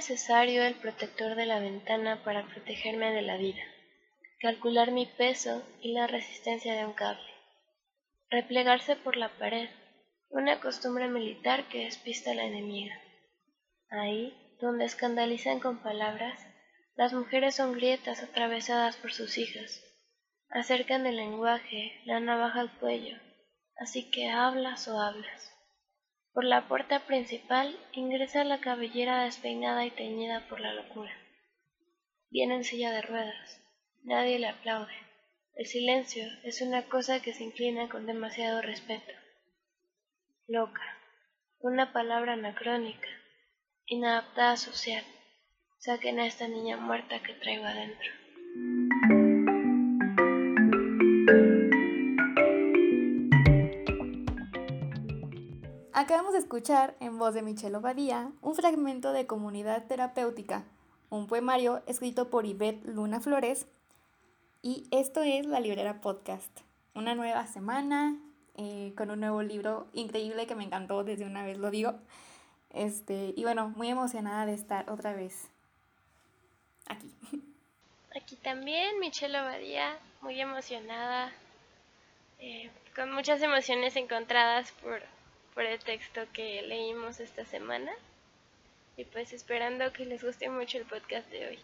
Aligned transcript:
necesario 0.00 0.62
el 0.62 0.76
protector 0.76 1.34
de 1.34 1.44
la 1.44 1.60
ventana 1.60 2.24
para 2.24 2.46
protegerme 2.46 3.12
de 3.12 3.20
la 3.20 3.36
vida, 3.36 3.62
calcular 4.40 4.92
mi 4.92 5.04
peso 5.04 5.62
y 5.82 5.92
la 5.92 6.06
resistencia 6.06 6.74
de 6.74 6.86
un 6.86 6.94
cable, 6.94 7.30
replegarse 8.30 8.96
por 8.96 9.18
la 9.18 9.28
pared, 9.28 9.68
una 10.30 10.58
costumbre 10.58 11.06
militar 11.08 11.68
que 11.68 11.84
despista 11.84 12.30
a 12.30 12.34
la 12.34 12.44
enemiga. 12.44 12.98
Ahí, 13.90 14.34
donde 14.58 14.86
escandalizan 14.86 15.60
con 15.60 15.82
palabras, 15.82 16.40
las 16.96 17.12
mujeres 17.12 17.56
son 17.56 17.74
grietas 17.74 18.22
atravesadas 18.22 18.96
por 18.96 19.12
sus 19.12 19.36
hijas. 19.36 19.84
Acercan 20.48 21.06
el 21.06 21.16
lenguaje, 21.16 22.00
la 22.06 22.20
navaja 22.20 22.60
al 22.60 22.72
cuello, 22.78 23.18
así 23.76 24.10
que 24.10 24.30
hablas 24.30 24.88
o 24.88 24.98
hablas. 24.98 25.52
Por 26.32 26.44
la 26.44 26.68
puerta 26.68 27.00
principal 27.06 27.76
ingresa 27.92 28.44
la 28.44 28.60
cabellera 28.60 29.24
despeinada 29.24 29.84
y 29.84 29.90
teñida 29.90 30.46
por 30.48 30.60
la 30.60 30.72
locura. 30.72 31.12
Viene 32.30 32.54
en 32.54 32.64
silla 32.64 32.92
de 32.92 33.02
ruedas. 33.02 33.60
Nadie 34.04 34.38
le 34.38 34.48
aplaude. 34.48 34.94
El 35.56 35.66
silencio 35.66 36.24
es 36.44 36.62
una 36.62 36.82
cosa 36.88 37.20
que 37.20 37.34
se 37.34 37.42
inclina 37.42 37.88
con 37.88 38.06
demasiado 38.06 38.62
respeto. 38.62 39.12
Loca. 40.46 40.80
Una 41.58 41.92
palabra 41.92 42.34
anacrónica, 42.34 43.08
inadaptada 43.86 44.56
social. 44.56 45.04
Saquen 45.78 46.20
a 46.20 46.26
esta 46.26 46.48
niña 46.48 46.76
muerta 46.76 47.20
que 47.22 47.34
traigo 47.34 47.64
adentro. 47.64 48.10
Acabamos 55.92 56.34
de 56.34 56.38
escuchar, 56.38 56.94
en 57.00 57.18
voz 57.18 57.34
de 57.34 57.42
Michelle 57.42 57.76
Obadía, 57.76 58.30
un 58.42 58.54
fragmento 58.54 59.12
de 59.12 59.26
Comunidad 59.26 59.86
Terapéutica, 59.88 60.62
un 61.08 61.26
poemario 61.26 61.82
escrito 61.86 62.30
por 62.30 62.46
Yvette 62.46 62.84
Luna 62.84 63.18
Flores. 63.18 63.66
Y 64.62 64.86
esto 64.92 65.22
es 65.22 65.46
La 65.46 65.58
Librera 65.58 66.00
Podcast. 66.00 66.60
Una 66.94 67.16
nueva 67.16 67.44
semana 67.48 68.16
eh, 68.56 68.92
con 68.96 69.10
un 69.10 69.18
nuevo 69.18 69.42
libro 69.42 69.88
increíble 69.92 70.46
que 70.46 70.54
me 70.54 70.62
encantó, 70.62 71.02
desde 71.02 71.24
una 71.24 71.44
vez 71.44 71.58
lo 71.58 71.72
digo. 71.72 71.94
Este, 72.72 73.34
y 73.36 73.42
bueno, 73.42 73.70
muy 73.70 73.88
emocionada 73.88 74.46
de 74.46 74.54
estar 74.54 74.88
otra 74.90 75.12
vez 75.12 75.48
aquí. 76.86 77.12
Aquí 78.14 78.36
también, 78.36 79.00
Michelle 79.00 79.40
Obadía, 79.40 79.98
muy 80.20 80.40
emocionada, 80.40 81.32
eh, 82.38 82.70
con 82.94 83.12
muchas 83.12 83.42
emociones 83.42 83.96
encontradas 83.96 84.70
por 84.82 85.02
el 85.66 85.78
texto 85.80 86.22
que 86.32 86.62
leímos 86.62 87.20
esta 87.20 87.44
semana. 87.44 87.92
Y 88.96 89.04
pues 89.04 89.32
esperando 89.32 89.92
que 89.92 90.04
les 90.04 90.22
guste 90.22 90.48
mucho 90.48 90.78
el 90.78 90.84
podcast 90.84 91.30
de 91.30 91.48
hoy. 91.48 91.58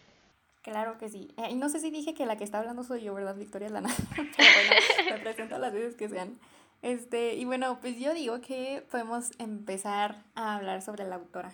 Claro 0.63 0.97
que 0.97 1.07
sí. 1.07 1.31
Eh, 1.37 1.51
y 1.51 1.55
no 1.55 1.69
sé 1.69 1.79
si 1.79 1.91
dije 1.91 2.13
que 2.13 2.25
la 2.25 2.35
que 2.35 2.43
está 2.43 2.59
hablando 2.59 2.83
soy 2.83 3.01
yo, 3.01 3.13
¿verdad, 3.13 3.35
Victoria 3.35 3.69
Lana? 3.69 3.89
Pero 4.15 4.27
bueno, 4.37 4.81
me 5.11 5.19
presento 5.19 5.57
las 5.59 5.71
veces 5.71 5.95
que 5.95 6.09
sean. 6.09 6.37
Este, 6.81 7.35
y 7.35 7.45
bueno, 7.45 7.79
pues 7.79 7.97
yo 7.97 8.13
digo 8.13 8.41
que 8.41 8.83
podemos 8.91 9.31
empezar 9.39 10.15
a 10.35 10.55
hablar 10.57 10.81
sobre 10.81 11.05
la 11.05 11.15
autora. 11.15 11.53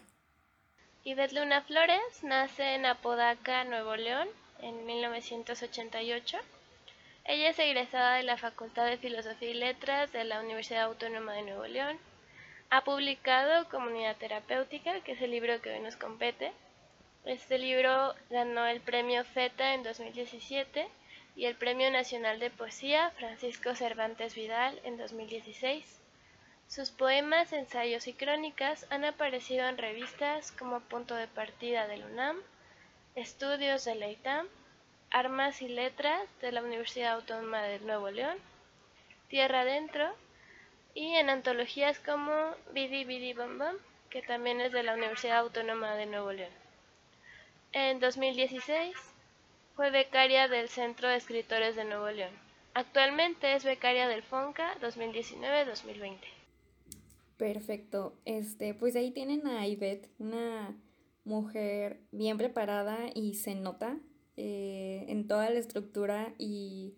Ivette 1.04 1.34
Luna 1.34 1.62
Flores 1.62 2.24
nace 2.24 2.76
en 2.76 2.86
Apodaca, 2.86 3.64
Nuevo 3.66 3.96
León, 3.96 4.28
en 4.62 4.86
1988. 4.86 6.38
Ella 7.26 7.50
es 7.50 7.60
egresada 7.60 8.16
de 8.16 8.24
la 8.24 8.38
Facultad 8.38 8.86
de 8.86 8.98
Filosofía 8.98 9.50
y 9.50 9.54
Letras 9.54 10.12
de 10.12 10.24
la 10.24 10.42
Universidad 10.42 10.84
Autónoma 10.84 11.34
de 11.34 11.44
Nuevo 11.44 11.68
León 11.68 11.98
ha 12.74 12.84
publicado 12.84 13.70
Comunidad 13.70 14.18
Terapéutica, 14.18 15.00
que 15.02 15.12
es 15.12 15.22
el 15.22 15.30
libro 15.30 15.62
que 15.62 15.70
hoy 15.70 15.80
nos 15.82 15.96
compete. 15.96 16.52
Este 17.24 17.60
libro 17.60 18.16
ganó 18.32 18.66
el 18.66 18.82
premio 18.82 19.24
FETA 19.24 19.76
en 19.76 19.84
2017 19.84 20.88
y 21.36 21.46
el 21.46 21.56
Premio 21.56 21.92
Nacional 21.92 22.40
de 22.40 22.50
Poesía 22.50 23.12
Francisco 23.12 23.76
Cervantes 23.76 24.34
Vidal 24.34 24.82
en 24.86 24.98
2016. 24.98 25.86
Sus 26.68 26.90
poemas, 26.90 27.54
ensayos 27.54 28.08
y 28.08 28.14
crónicas 28.14 28.88
han 28.90 29.06
aparecido 29.06 29.68
en 29.68 29.78
revistas 29.78 30.52
como 30.52 30.80
Punto 30.80 31.14
de 31.14 31.28
Partida 31.28 31.86
del 31.86 32.04
UNAM, 32.04 32.38
Estudios 33.14 33.86
de 33.86 33.94
la 33.94 34.10
ITAM, 34.10 34.48
Armas 35.12 35.62
y 35.62 35.68
Letras 35.68 36.24
de 36.42 36.52
la 36.52 36.64
Universidad 36.64 37.14
Autónoma 37.14 37.62
de 37.62 37.82
Nuevo 37.82 38.10
León, 38.10 38.38
Tierra 39.30 39.62
Adentro 39.62 40.16
y 40.96 41.16
en 41.16 41.30
antologías 41.30 42.00
como 42.00 42.32
Bidi 42.74 43.04
Bidi 43.06 43.34
Bam 43.34 43.58
Bam, 43.58 43.76
que 44.10 44.22
también 44.22 44.62
es 44.62 44.72
de 44.72 44.84
la 44.84 44.94
Universidad 44.94 45.40
Autónoma 45.40 45.96
de 45.96 46.06
Nuevo 46.06 46.32
León. 46.32 46.52
En 47.72 48.00
2016 48.00 48.96
fue 49.76 49.90
becaria 49.90 50.48
del 50.48 50.70
Centro 50.70 51.10
de 51.10 51.16
Escritores 51.16 51.76
de 51.76 51.86
Nuevo 51.86 52.10
León. 52.12 52.32
Actualmente 52.76 53.56
es 53.56 53.64
becaria 53.64 54.08
del 54.08 54.22
FONCA 54.22 54.80
2019-2020. 54.82 56.18
Perfecto. 57.38 58.14
Este, 58.26 58.74
pues 58.76 58.96
ahí 58.96 59.12
tienen 59.12 59.48
a 59.48 59.66
Ivette, 59.68 60.10
una 60.20 60.76
mujer 61.26 62.00
bien 62.12 62.38
preparada 62.38 63.00
y 63.16 63.34
se 63.36 63.56
nota 63.56 63.98
eh, 64.38 65.06
en 65.08 65.28
toda 65.28 65.50
la 65.50 65.60
estructura 65.60 66.34
y, 66.38 66.94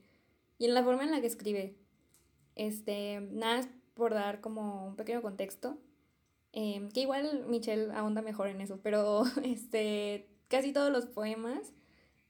y 0.58 0.66
en 0.66 0.74
la 0.74 0.84
forma 0.84 1.04
en 1.04 1.12
la 1.12 1.22
que 1.22 1.28
escribe. 1.28 1.76
Este, 2.56 3.22
nada 3.32 3.68
por 3.96 4.14
dar 4.14 4.42
como 4.42 4.86
un 4.86 4.96
pequeño 4.96 5.22
contexto, 5.24 5.78
em, 6.52 6.92
que 6.92 7.02
igual 7.02 7.46
Michelle 7.48 7.92
ahonda 7.94 8.22
mejor 8.22 8.48
en 8.50 8.62
eso, 8.62 8.80
pero 8.84 9.24
este, 9.44 10.28
casi 10.48 10.72
todos 10.72 10.92
los 10.92 11.08
poemas 11.08 11.74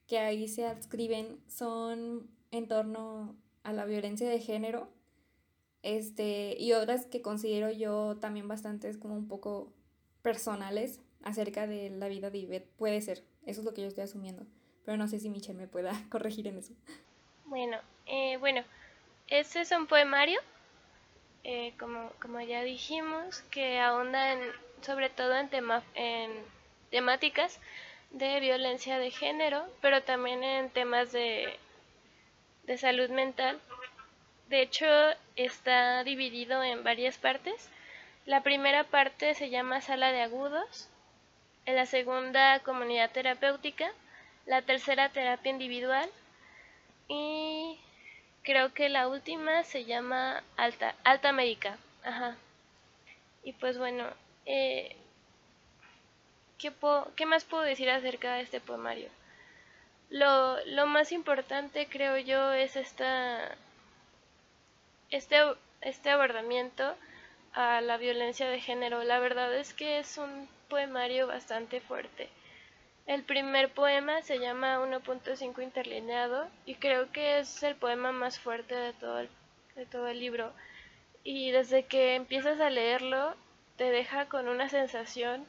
que 0.08 0.20
ahí 0.20 0.48
se 0.48 0.66
adscriben 0.66 1.40
son 1.48 2.30
en 2.52 2.68
torno 2.68 3.36
a 3.64 3.74
la 3.74 3.86
violencia 3.86 4.30
de 4.30 4.40
género, 4.40 4.88
este, 5.82 6.56
y 6.60 6.74
otras 6.74 7.06
que 7.06 7.22
considero 7.22 7.70
yo 7.72 8.18
también 8.20 8.48
bastantes 8.48 8.98
como 8.98 9.16
un 9.16 9.28
poco 9.28 9.74
personales 10.22 11.02
acerca 11.24 11.68
de 11.68 11.90
la 11.90 12.08
vida 12.08 12.30
de 12.30 12.40
Ivette. 12.40 12.70
Puede 12.78 13.02
ser, 13.02 13.24
eso 13.46 13.62
es 13.62 13.66
lo 13.66 13.74
que 13.74 13.82
yo 13.82 13.88
estoy 13.88 14.04
asumiendo, 14.04 14.46
pero 14.84 14.98
no 14.98 15.08
sé 15.08 15.20
si 15.20 15.30
Michelle 15.30 15.58
me 15.58 15.68
pueda 15.68 15.92
corregir 16.10 16.48
en 16.48 16.58
eso. 16.58 16.74
Bueno, 17.46 17.78
eh, 18.06 18.38
bueno, 18.38 18.64
ese 19.28 19.62
es 19.62 19.72
un 19.72 19.88
poemario 19.88 20.40
eh, 21.48 21.74
como, 21.80 22.12
como 22.20 22.42
ya 22.42 22.64
dijimos, 22.64 23.42
que 23.52 23.80
ahonda 23.80 24.36
sobre 24.82 25.12
todo 25.12 25.36
en, 25.38 25.48
tema, 25.50 25.84
en 25.94 26.32
temáticas 26.90 27.60
de 28.10 28.40
violencia 28.40 28.98
de 28.98 29.12
género, 29.12 29.64
pero 29.80 30.02
también 30.02 30.44
en 30.44 30.72
temas 30.72 31.12
de, 31.12 31.56
de 32.64 32.78
salud 32.80 33.12
mental. 33.12 33.60
De 34.50 34.64
hecho, 34.64 34.88
está 35.36 36.04
dividido 36.04 36.64
en 36.64 36.84
varias 36.84 37.20
partes. 37.20 37.70
La 38.26 38.42
primera 38.42 38.84
parte 38.84 39.36
se 39.36 39.52
llama 39.52 39.82
sala 39.82 40.12
de 40.12 40.22
agudos, 40.22 40.90
en 41.68 41.76
la 41.76 41.86
segunda 41.86 42.60
comunidad 42.62 43.12
terapéutica, 43.12 43.92
la 44.48 44.64
tercera 44.64 45.10
terapia 45.10 45.52
individual 45.52 46.10
y 47.08 47.80
creo 48.46 48.74
que 48.74 48.88
la 48.88 49.08
última 49.10 49.64
se 49.64 49.84
llama 49.84 50.44
Alta, 50.56 50.96
Alta 51.04 51.30
América. 51.30 51.78
Ajá. 52.04 52.38
Y 53.44 53.54
pues 53.54 53.78
bueno, 53.78 54.06
eh, 54.46 54.96
¿qué, 56.58 56.72
¿qué, 57.16 57.26
más 57.26 57.44
puedo 57.44 57.64
decir 57.64 57.90
acerca 57.90 58.36
de 58.36 58.44
este 58.44 58.62
poemario? 58.62 59.10
Lo, 60.10 60.64
lo 60.68 60.86
más 60.86 61.12
importante 61.12 61.88
creo 61.88 62.18
yo 62.20 62.54
es 62.54 62.76
esta, 62.76 63.56
este, 65.10 65.38
este 65.82 66.12
abordamiento 66.12 66.96
a 67.54 67.82
la 67.82 67.98
violencia 67.98 68.48
de 68.48 68.62
género. 68.62 69.04
La 69.04 69.20
verdad 69.20 69.54
es 69.56 69.74
que 69.74 69.98
es 70.00 70.18
un 70.18 70.48
poemario 70.70 71.28
bastante 71.28 71.82
fuerte. 71.82 72.30
El 73.06 73.24
primer 73.24 73.72
poema 73.72 74.24
se 74.24 74.40
llama 74.40 74.80
1.5 74.80 75.62
interlineado 75.62 76.48
y 76.66 76.76
creo 76.76 77.12
que 77.12 77.38
es 77.40 77.62
el 77.62 77.76
poema 77.76 78.12
más 78.12 78.40
fuerte 78.40 78.74
de 78.74 78.94
todo 78.94 79.20
el, 79.20 79.30
de 79.76 79.86
todo 79.86 80.08
el 80.08 80.20
libro. 80.20 80.52
Y 81.24 81.52
desde 81.52 81.86
que 81.86 82.16
empiezas 82.16 82.60
a 82.60 82.72
leerlo 82.72 83.36
te 83.78 83.92
deja 83.92 84.28
con 84.28 84.48
una 84.48 84.70
sensación 84.70 85.46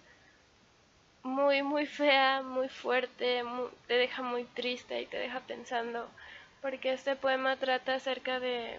muy, 1.23 1.62
muy 1.62 1.87
fea, 1.87 2.43
muy 2.43 2.69
fuerte, 2.69 3.43
te 3.87 3.94
deja 3.94 4.23
muy 4.23 4.44
triste 4.44 5.00
y 5.00 5.06
te 5.06 5.17
deja 5.17 5.41
pensando, 5.41 6.09
porque 6.62 6.93
este 6.93 7.17
poema 7.17 7.56
trata 7.56 7.94
acerca 7.94 8.38
de, 8.38 8.79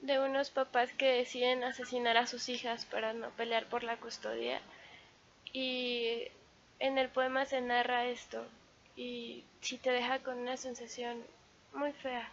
de 0.00 0.18
unos 0.18 0.50
papás 0.50 0.92
que 0.92 1.06
deciden 1.06 1.62
asesinar 1.62 2.16
a 2.16 2.26
sus 2.26 2.48
hijas 2.48 2.86
para 2.86 3.12
no 3.12 3.30
pelear 3.30 3.66
por 3.66 3.84
la 3.84 3.96
custodia. 3.96 4.60
Y 5.52 6.28
en 6.78 6.98
el 6.98 7.10
poema 7.10 7.46
se 7.46 7.60
narra 7.60 8.06
esto 8.06 8.44
y 8.96 9.44
sí 9.60 9.78
te 9.78 9.90
deja 9.90 10.22
con 10.22 10.38
una 10.38 10.56
sensación 10.56 11.18
muy 11.74 11.92
fea. 11.92 12.32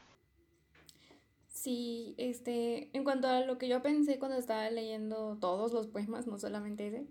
Sí, 1.48 2.16
este, 2.18 2.90
en 2.94 3.04
cuanto 3.04 3.28
a 3.28 3.42
lo 3.42 3.57
que 3.57 3.68
yo 3.68 3.81
pensé 3.81 4.19
cuando 4.19 4.38
estaba 4.38 4.69
leyendo 4.69 5.38
todos 5.40 5.72
los 5.72 5.88
poemas, 5.88 6.28
no 6.28 6.38
solamente 6.40 6.88
ese, 6.88 7.06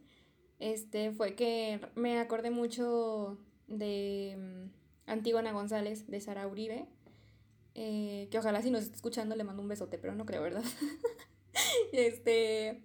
este, 0.58 1.12
fue 1.12 1.34
que 1.34 1.80
me 1.94 2.18
acordé 2.18 2.50
mucho 2.50 3.38
de 3.68 4.36
mm, 4.38 5.10
Antígona 5.10 5.52
González, 5.52 6.08
de 6.08 6.20
Sara 6.20 6.46
Uribe, 6.46 6.86
eh, 7.74 8.28
que 8.30 8.38
ojalá 8.38 8.62
si 8.62 8.70
nos 8.70 8.82
está 8.82 8.96
escuchando 8.96 9.36
le 9.36 9.44
mando 9.44 9.62
un 9.62 9.68
besote, 9.68 9.98
pero 9.98 10.14
no 10.14 10.26
creo, 10.26 10.42
¿verdad? 10.42 10.64
este, 11.92 12.82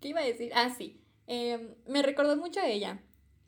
¿qué 0.00 0.08
iba 0.08 0.20
a 0.20 0.24
decir? 0.24 0.52
Ah, 0.54 0.74
sí, 0.76 1.00
em, 1.26 1.74
me 1.86 2.02
recordó 2.02 2.36
mucho 2.36 2.60
a 2.60 2.68
ella, 2.68 3.00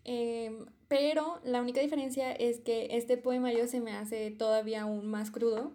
em, 0.04 0.66
pero 0.88 1.40
la 1.44 1.60
única 1.60 1.80
diferencia 1.80 2.32
es 2.32 2.60
que 2.60 2.88
este 2.96 3.16
poemario 3.16 3.68
se 3.68 3.80
me 3.80 3.92
hace 3.92 4.30
todavía 4.30 4.82
aún 4.82 5.06
más 5.06 5.30
crudo 5.30 5.72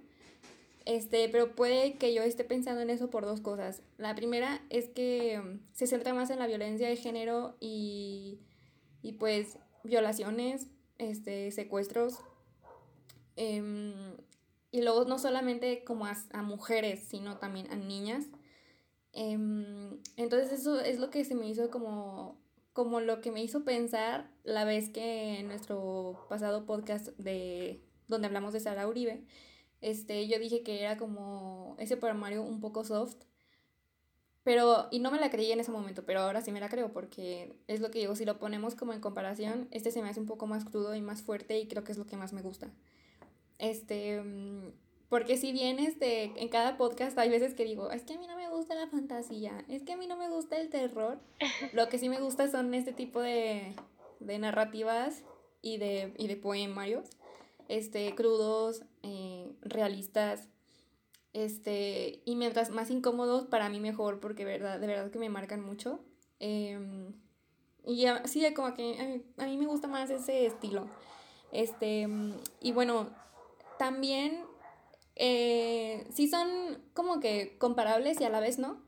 este, 0.86 1.30
pero 1.30 1.56
puede 1.56 1.96
que 1.98 2.14
yo 2.14 2.22
esté 2.22 2.44
pensando 2.44 2.82
en 2.82 2.92
eso 2.92 3.10
por 3.10 3.26
dos 3.26 3.42
cosas. 3.42 3.82
La 3.98 4.14
primera 4.16 4.62
es 4.70 4.88
que 4.90 5.40
mm, 5.40 5.60
se 5.74 5.88
centra 5.88 6.14
más 6.14 6.30
en 6.30 6.40
la 6.40 6.48
violencia 6.48 6.88
de 6.88 6.96
género 6.96 7.56
y, 7.60 8.40
y 9.02 9.14
pues 9.14 9.58
violaciones, 9.84 10.68
este, 11.00 11.52
secuestros. 11.52 12.20
Em, 13.36 14.16
y 14.72 14.82
luego 14.82 15.06
no 15.06 15.18
solamente 15.18 15.84
como 15.84 16.06
a, 16.06 16.42
mujeres, 16.44 17.00
sino 17.10 17.38
también 17.38 17.72
a 17.72 17.76
niñas. 17.76 18.26
Em, 19.12 20.00
entonces 20.18 20.52
eso 20.52 20.80
es 20.80 21.00
lo 21.00 21.10
que 21.10 21.26
se 21.26 21.34
me 21.34 21.50
hizo 21.50 21.72
como, 21.72 22.38
como 22.76 23.00
lo 23.00 23.22
que 23.22 23.32
me 23.32 23.42
hizo 23.42 23.64
pensar 23.64 24.30
la 24.44 24.66
vez 24.66 24.90
que 24.90 25.40
en 25.40 25.48
nuestro 25.48 26.26
pasado 26.28 26.66
podcast 26.66 27.08
de 27.18 27.82
donde 28.10 28.28
hablamos 28.28 28.52
de 28.52 28.60
Sara 28.60 28.86
Uribe, 28.86 29.24
este, 29.80 30.28
yo 30.28 30.38
dije 30.40 30.62
que 30.62 30.82
era 30.82 30.98
como 30.98 31.78
ese 31.80 31.96
poemario 31.96 32.44
un 32.44 32.60
poco 32.60 32.84
soft, 32.84 33.16
pero, 34.44 34.90
y 34.92 35.00
no 35.00 35.10
me 35.10 35.22
la 35.22 35.30
creí 35.30 35.54
en 35.54 35.62
ese 35.62 35.72
momento, 35.72 36.06
pero 36.06 36.20
ahora 36.20 36.42
sí 36.42 36.52
me 36.52 36.60
la 36.60 36.68
creo 36.68 36.92
porque 36.92 37.56
es 37.68 37.80
lo 37.80 37.92
que 37.92 38.00
digo, 38.00 38.14
si 38.18 38.26
lo 38.26 38.40
ponemos 38.40 38.76
como 38.76 38.92
en 38.92 39.00
comparación, 39.00 39.70
este 39.72 39.92
se 39.92 40.02
me 40.02 40.10
hace 40.10 40.20
un 40.20 40.26
poco 40.26 40.46
más 40.46 40.66
crudo 40.66 40.96
y 40.96 41.02
más 41.02 41.24
fuerte 41.24 41.58
y 41.58 41.70
creo 41.70 41.86
que 41.86 41.94
es 41.94 41.98
lo 41.98 42.06
que 42.06 42.18
más 42.18 42.34
me 42.34 42.42
gusta. 42.42 42.68
Este, 43.58 44.22
mm, 44.22 44.74
porque 45.16 45.38
si 45.38 45.54
bien 45.54 45.80
este, 45.80 46.34
en 46.36 46.50
cada 46.50 46.76
podcast 46.76 47.18
hay 47.18 47.30
veces 47.30 47.54
que 47.54 47.64
digo, 47.64 47.90
es 47.90 48.04
que 48.04 48.16
a 48.16 48.20
mí 48.20 48.28
no 48.28 48.36
me 48.36 48.50
gusta 48.50 48.76
la 48.76 48.88
fantasía, 48.88 49.64
es 49.70 49.82
que 49.84 49.94
a 49.94 49.96
mí 49.98 50.08
no 50.08 50.18
me 50.18 50.28
gusta 50.28 50.60
el 50.60 50.70
terror, 50.70 51.20
lo 51.72 51.88
que 51.88 51.98
sí 51.98 52.10
me 52.10 52.20
gusta 52.20 52.52
son 52.52 52.74
este 52.74 52.92
tipo 52.92 53.22
de, 53.22 53.74
de 54.20 54.40
narrativas 54.40 55.24
y 55.62 55.78
de, 55.78 56.14
y 56.18 56.28
de 56.28 56.36
poemarios 56.36 57.08
este, 57.70 58.14
crudos, 58.14 58.84
eh, 59.04 59.54
realistas, 59.62 60.50
este, 61.32 62.22
y 62.26 62.36
mientras 62.36 62.70
más 62.72 62.90
incómodos, 62.90 63.46
para 63.46 63.70
mí 63.70 63.80
mejor, 63.80 64.20
porque 64.20 64.44
verdad, 64.44 64.82
de 64.82 64.88
verdad 64.88 65.12
que 65.12 65.20
me 65.20 65.30
marcan 65.30 65.62
mucho. 65.62 66.02
Em, 66.42 67.14
y 67.86 68.06
sí, 68.26 68.54
como 68.54 68.74
que 68.74 69.24
a 69.38 69.46
mí, 69.46 69.58
me 69.58 69.66
gusta 69.66 69.88
más 69.88 70.10
ese 70.10 70.46
estilo. 70.46 70.90
Este, 71.54 72.06
y 72.60 72.74
bueno, 72.74 73.12
también 73.80 74.44
eh, 75.16 76.06
sí 76.14 76.28
son 76.28 76.82
como 76.94 77.20
que 77.20 77.58
comparables 77.58 78.20
y 78.22 78.24
a 78.26 78.30
la 78.30 78.40
vez 78.40 78.60
no, 78.60 78.82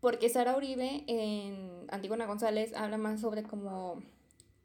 porque 0.00 0.28
Sara 0.28 0.56
Uribe 0.56 1.04
en 1.06 1.86
Antígona 1.90 2.26
González 2.26 2.74
habla 2.74 2.98
más 2.98 3.20
sobre 3.20 3.42
como 3.42 4.02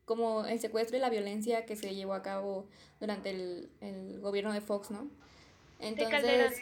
como 0.06 0.44
el 0.46 0.60
secuestro 0.60 0.98
y 0.98 1.00
la 1.00 1.12
violencia 1.12 1.68
que 1.68 1.76
se 1.76 1.94
llevó 1.94 2.16
a 2.16 2.24
cabo 2.24 2.66
durante 3.00 3.30
el, 3.30 3.70
el 3.80 4.20
gobierno 4.20 4.52
de 4.52 4.60
Fox, 4.60 4.90
¿no? 4.90 5.08
Entonces, 5.80 6.62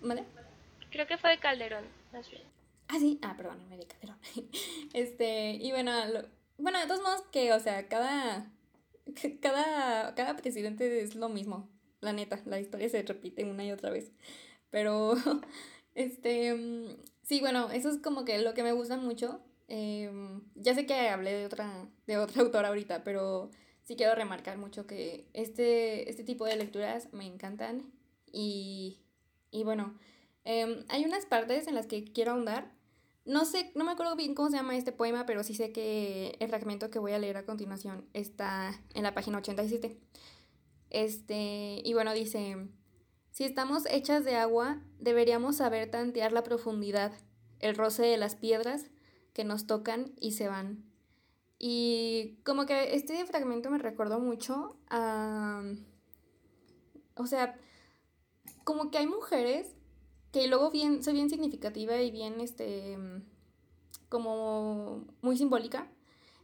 ¿vale? 0.00 0.22
Creo 0.90 1.06
que 1.08 1.18
fue 1.18 1.30
de 1.30 1.38
Calderón, 1.38 1.84
más 2.12 2.30
bien. 2.30 2.44
Ah, 2.86 2.98
sí, 3.00 3.18
ah, 3.22 3.34
perdón, 3.36 3.68
me 3.68 3.76
de 3.76 3.86
Calderón. 3.86 4.18
este, 4.92 5.50
y 5.52 5.72
bueno, 5.72 5.92
bueno, 6.58 6.78
de 6.78 6.86
todos 6.86 7.02
modos 7.02 7.22
que, 7.32 7.52
o 7.52 7.58
sea, 7.58 7.88
cada, 7.88 8.46
cada, 9.42 10.14
cada 10.14 10.36
presidente 10.36 11.02
es 11.02 11.16
lo 11.16 11.28
mismo, 11.28 11.68
la 12.00 12.12
neta, 12.12 12.40
la 12.46 12.60
historia 12.60 12.88
se 12.88 13.02
repite 13.02 13.44
una 13.44 13.64
y 13.64 13.72
otra 13.72 13.90
vez. 13.90 14.12
Pero, 14.70 15.14
este, 15.94 16.54
mm, 16.54 16.96
sí, 17.22 17.40
bueno, 17.40 17.70
eso 17.70 17.90
es 17.90 17.98
como 17.98 18.24
que 18.24 18.38
lo 18.38 18.54
que 18.54 18.62
me 18.62 18.72
gusta 18.72 18.96
mucho 18.96 19.40
Em, 19.70 20.42
ya 20.56 20.74
sé 20.74 20.84
que 20.84 21.08
hablé 21.08 21.32
de 21.32 21.46
otra, 21.46 21.88
de 22.08 22.18
otra 22.18 22.42
autora 22.42 22.68
ahorita, 22.68 23.04
pero 23.04 23.50
sí 23.84 23.94
quiero 23.94 24.16
remarcar 24.16 24.58
mucho 24.58 24.86
que 24.86 25.28
este, 25.32 26.10
este 26.10 26.24
tipo 26.24 26.44
de 26.44 26.56
lecturas 26.56 27.12
me 27.12 27.24
encantan 27.24 27.92
y, 28.32 28.98
y 29.52 29.62
bueno, 29.62 29.96
em, 30.44 30.84
hay 30.88 31.04
unas 31.04 31.24
partes 31.24 31.68
en 31.68 31.76
las 31.76 31.86
que 31.86 32.04
quiero 32.04 32.32
ahondar. 32.32 32.72
No 33.24 33.44
sé, 33.44 33.70
no 33.76 33.84
me 33.84 33.92
acuerdo 33.92 34.16
bien 34.16 34.34
cómo 34.34 34.50
se 34.50 34.56
llama 34.56 34.76
este 34.76 34.90
poema, 34.90 35.24
pero 35.24 35.44
sí 35.44 35.54
sé 35.54 35.70
que 35.70 36.36
el 36.40 36.48
fragmento 36.48 36.90
que 36.90 36.98
voy 36.98 37.12
a 37.12 37.18
leer 37.20 37.36
a 37.36 37.46
continuación 37.46 38.08
está 38.12 38.72
en 38.94 39.04
la 39.04 39.14
página 39.14 39.38
87. 39.38 39.96
Este, 40.90 41.80
y 41.84 41.94
bueno, 41.94 42.12
dice, 42.12 42.68
si 43.30 43.44
estamos 43.44 43.84
hechas 43.88 44.24
de 44.24 44.36
agua, 44.36 44.82
deberíamos 44.98 45.56
saber 45.56 45.90
tantear 45.90 46.32
la 46.32 46.42
profundidad, 46.42 47.12
el 47.60 47.76
roce 47.76 48.02
de 48.02 48.16
las 48.16 48.34
piedras, 48.34 48.86
que 49.32 49.44
nos 49.44 49.66
tocan 49.66 50.12
y 50.20 50.32
se 50.32 50.48
van. 50.48 50.84
Y 51.58 52.38
como 52.44 52.66
que 52.66 52.94
este 52.96 53.24
fragmento 53.24 53.70
me 53.70 53.78
recordó 53.78 54.18
mucho 54.18 54.76
a... 54.88 55.62
O 57.14 57.26
sea, 57.26 57.56
como 58.64 58.90
que 58.90 58.98
hay 58.98 59.06
mujeres 59.06 59.76
que 60.32 60.46
luego 60.48 60.70
bien, 60.70 61.02
soy 61.02 61.14
bien 61.14 61.30
significativa 61.30 62.00
y 62.00 62.10
bien, 62.10 62.40
este, 62.40 62.96
como 64.08 65.06
muy 65.22 65.36
simbólica 65.36 65.90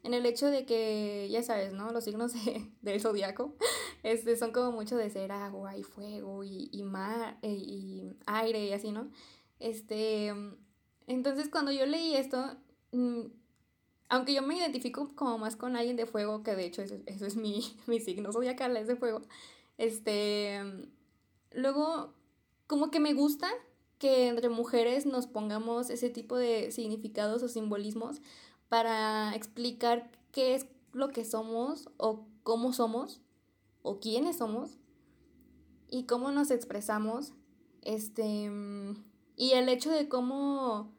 en 0.06 0.14
el 0.14 0.24
hecho 0.24 0.46
de 0.46 0.64
que, 0.64 1.28
ya 1.30 1.42
sabes, 1.42 1.72
¿no? 1.72 1.92
Los 1.92 2.04
signos 2.04 2.32
del 2.82 3.00
zodiaco 3.00 3.54
este, 4.02 4.36
son 4.36 4.52
como 4.52 4.72
mucho 4.72 4.96
de 4.96 5.10
ser 5.10 5.32
agua 5.32 5.76
y 5.76 5.82
fuego 5.82 6.44
y, 6.44 6.70
y 6.72 6.82
mar 6.82 7.38
e, 7.42 7.52
y 7.52 8.16
aire 8.26 8.64
y 8.64 8.72
así, 8.72 8.92
¿no? 8.92 9.10
Este, 9.58 10.32
entonces 11.06 11.48
cuando 11.50 11.72
yo 11.72 11.86
leí 11.86 12.14
esto, 12.14 12.56
Mm, 12.96 13.26
aunque 14.08 14.32
yo 14.32 14.42
me 14.42 14.56
identifico 14.56 15.14
como 15.14 15.38
más 15.38 15.56
con 15.56 15.76
alguien 15.76 15.96
de 15.96 16.06
fuego, 16.06 16.42
que 16.42 16.54
de 16.54 16.64
hecho 16.66 16.82
eso, 16.82 17.26
es 17.26 17.36
mi, 17.36 17.76
mi 17.86 18.00
signo 18.00 18.32
zodiacal, 18.32 18.76
es 18.76 18.86
de 18.86 18.96
fuego, 18.96 19.22
este, 19.78 20.60
luego 21.52 22.14
como 22.66 22.90
que 22.90 23.00
me 23.00 23.14
gusta 23.14 23.48
que 23.98 24.28
entre 24.28 24.48
mujeres 24.48 25.06
nos 25.06 25.26
pongamos 25.26 25.90
ese 25.90 26.10
tipo 26.10 26.36
de 26.36 26.70
significados 26.70 27.42
o 27.42 27.48
simbolismos 27.48 28.20
para 28.68 29.34
explicar 29.34 30.10
qué 30.32 30.54
es 30.54 30.66
lo 30.92 31.08
que 31.08 31.24
somos 31.24 31.88
o 31.96 32.26
cómo 32.42 32.72
somos 32.72 33.20
o 33.82 34.00
quiénes 34.00 34.38
somos 34.38 34.78
y 35.88 36.04
cómo 36.04 36.30
nos 36.32 36.50
expresamos 36.50 37.32
este 37.82 38.50
y 39.36 39.52
el 39.52 39.68
hecho 39.68 39.90
de 39.90 40.08
cómo 40.08 40.96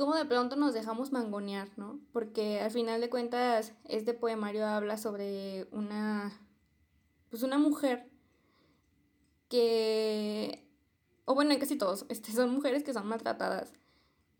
cómo 0.00 0.14
de 0.14 0.24
pronto 0.24 0.56
nos 0.56 0.72
dejamos 0.72 1.12
mangonear, 1.12 1.68
¿no? 1.76 2.00
Porque 2.10 2.60
al 2.60 2.70
final 2.70 3.02
de 3.02 3.10
cuentas 3.10 3.74
este 3.84 4.14
poemario 4.14 4.66
habla 4.66 4.96
sobre 4.96 5.68
una, 5.72 6.32
pues 7.28 7.42
una 7.42 7.58
mujer 7.58 8.08
que, 9.50 10.66
o 11.26 11.34
bueno, 11.34 11.54
casi 11.58 11.76
todos, 11.76 12.06
este, 12.08 12.32
son 12.32 12.50
mujeres 12.50 12.82
que 12.82 12.94
son 12.94 13.08
maltratadas. 13.08 13.74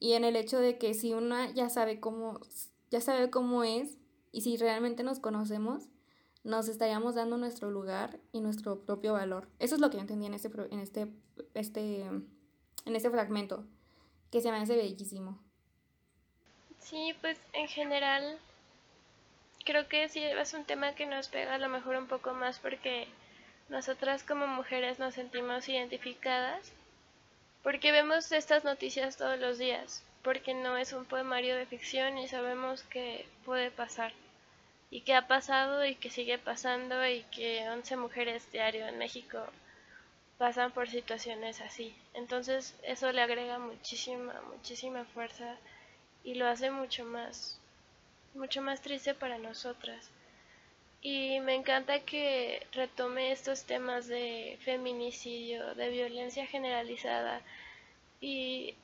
Y 0.00 0.14
en 0.14 0.24
el 0.24 0.34
hecho 0.34 0.58
de 0.58 0.78
que 0.78 0.94
si 0.94 1.12
una 1.12 1.50
ya 1.52 1.68
sabe 1.68 2.00
cómo, 2.00 2.40
ya 2.90 3.00
sabe 3.00 3.30
cómo 3.30 3.62
es, 3.62 3.98
y 4.32 4.40
si 4.40 4.56
realmente 4.56 5.02
nos 5.02 5.20
conocemos, 5.20 5.84
nos 6.42 6.68
estaríamos 6.68 7.14
dando 7.14 7.36
nuestro 7.36 7.70
lugar 7.70 8.18
y 8.32 8.40
nuestro 8.40 8.84
propio 8.84 9.12
valor. 9.12 9.48
Eso 9.58 9.74
es 9.74 9.80
lo 9.80 9.90
que 9.90 9.96
yo 9.96 10.00
entendí 10.00 10.26
en 10.26 10.34
este, 10.34 10.50
en 10.70 10.80
este, 10.80 11.12
este, 11.54 12.00
en 12.00 12.96
este 12.96 13.10
fragmento, 13.10 13.66
que 14.32 14.40
se 14.40 14.50
me 14.50 14.56
hace 14.58 14.74
bellísimo. 14.74 15.38
Sí, 16.78 17.14
pues 17.20 17.38
en 17.52 17.68
general 17.68 18.38
creo 19.64 19.86
que 19.88 20.08
sí 20.08 20.22
es 20.22 20.54
un 20.54 20.64
tema 20.64 20.94
que 20.94 21.06
nos 21.06 21.28
pega 21.28 21.54
a 21.54 21.58
lo 21.58 21.68
mejor 21.68 21.96
un 21.96 22.08
poco 22.08 22.32
más 22.32 22.58
porque 22.58 23.06
nosotras 23.68 24.22
como 24.22 24.46
mujeres 24.46 24.98
nos 24.98 25.14
sentimos 25.14 25.68
identificadas 25.68 26.72
porque 27.62 27.92
vemos 27.92 28.32
estas 28.32 28.64
noticias 28.64 29.16
todos 29.16 29.38
los 29.38 29.58
días, 29.58 30.02
porque 30.22 30.54
no 30.54 30.76
es 30.76 30.92
un 30.92 31.04
poemario 31.04 31.56
de 31.56 31.66
ficción 31.66 32.18
y 32.18 32.28
sabemos 32.28 32.82
que 32.84 33.26
puede 33.44 33.70
pasar 33.70 34.12
y 34.90 35.02
que 35.02 35.14
ha 35.14 35.28
pasado 35.28 35.84
y 35.84 35.94
que 35.94 36.10
sigue 36.10 36.38
pasando 36.38 37.06
y 37.06 37.22
que 37.24 37.68
11 37.68 37.96
mujeres 37.96 38.50
diario 38.50 38.86
en 38.86 38.98
México 38.98 39.38
pasan 40.38 40.72
por 40.72 40.88
situaciones 40.88 41.60
así. 41.60 41.94
Entonces 42.14 42.74
eso 42.82 43.12
le 43.12 43.22
agrega 43.22 43.58
muchísima, 43.58 44.34
muchísima 44.48 45.04
fuerza 45.04 45.56
y 46.24 46.34
lo 46.34 46.46
hace 46.46 46.70
mucho 46.70 47.04
más, 47.04 47.60
mucho 48.34 48.62
más 48.62 48.80
triste 48.80 49.14
para 49.14 49.38
nosotras. 49.38 50.10
Y 51.02 51.40
me 51.40 51.54
encanta 51.54 52.00
que 52.00 52.66
retome 52.72 53.32
estos 53.32 53.64
temas 53.64 54.06
de 54.06 54.58
feminicidio, 54.62 55.74
de 55.74 55.88
violencia 55.88 56.46
generalizada. 56.46 57.40
Y 58.20 58.74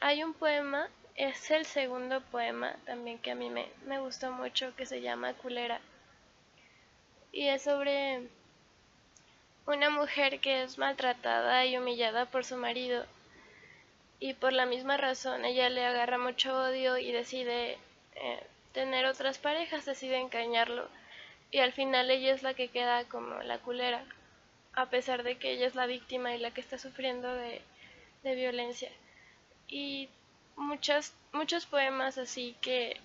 hay 0.00 0.24
un 0.24 0.34
poema 0.34 0.88
es 1.14 1.50
el 1.52 1.64
segundo 1.64 2.20
poema 2.20 2.74
también 2.86 3.18
que 3.18 3.30
a 3.30 3.34
mí 3.34 3.48
me, 3.48 3.68
me 3.86 4.00
gustó 4.00 4.32
mucho, 4.32 4.74
que 4.76 4.86
se 4.86 5.00
llama 5.00 5.34
Culera. 5.34 5.80
Y 7.32 7.48
es 7.48 7.62
sobre 7.62 8.28
una 9.66 9.90
mujer 9.90 10.40
que 10.40 10.62
es 10.62 10.78
maltratada 10.78 11.64
y 11.66 11.76
humillada 11.76 12.26
por 12.26 12.44
su 12.44 12.56
marido. 12.56 13.06
Y 14.18 14.34
por 14.34 14.52
la 14.52 14.66
misma 14.66 14.96
razón 14.96 15.44
ella 15.44 15.68
le 15.68 15.84
agarra 15.84 16.18
mucho 16.18 16.56
odio 16.56 16.98
y 16.98 17.12
decide 17.12 17.78
eh, 18.16 18.46
tener 18.72 19.06
otras 19.06 19.38
parejas, 19.38 19.84
decide 19.84 20.18
engañarlo. 20.18 20.88
Y 21.54 21.60
al 21.60 21.72
final 21.72 22.10
ella 22.10 22.34
es 22.34 22.42
la 22.42 22.54
que 22.54 22.66
queda 22.66 23.04
como 23.04 23.40
la 23.44 23.58
culera, 23.58 24.04
a 24.72 24.90
pesar 24.90 25.22
de 25.22 25.36
que 25.36 25.52
ella 25.52 25.68
es 25.68 25.76
la 25.76 25.86
víctima 25.86 26.34
y 26.34 26.38
la 26.40 26.50
que 26.50 26.60
está 26.60 26.78
sufriendo 26.78 27.32
de, 27.32 27.62
de 28.24 28.34
violencia. 28.34 28.90
Y 29.68 30.08
muchas, 30.56 31.14
muchos 31.30 31.66
poemas 31.66 32.18
así 32.18 32.56
que 32.60 33.00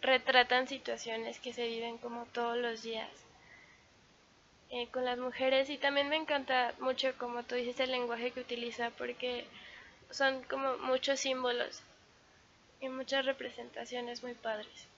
retratan 0.00 0.66
situaciones 0.66 1.38
que 1.38 1.52
se 1.52 1.68
viven 1.68 1.96
como 1.96 2.24
todos 2.26 2.56
los 2.58 2.82
días 2.82 3.08
eh, 4.70 4.88
con 4.88 5.04
las 5.04 5.18
mujeres 5.18 5.70
y 5.70 5.78
también 5.78 6.08
me 6.08 6.16
encanta 6.16 6.74
mucho 6.80 7.16
como 7.18 7.44
tú 7.44 7.54
dices 7.54 7.78
el 7.78 7.92
lenguaje 7.92 8.32
que 8.32 8.40
utiliza 8.40 8.90
porque 8.90 9.46
son 10.10 10.42
como 10.50 10.76
muchos 10.78 11.20
símbolos 11.20 11.82
y 12.80 12.88
muchas 12.88 13.26
representaciones 13.26 14.24
muy 14.24 14.34
padres. 14.34 14.88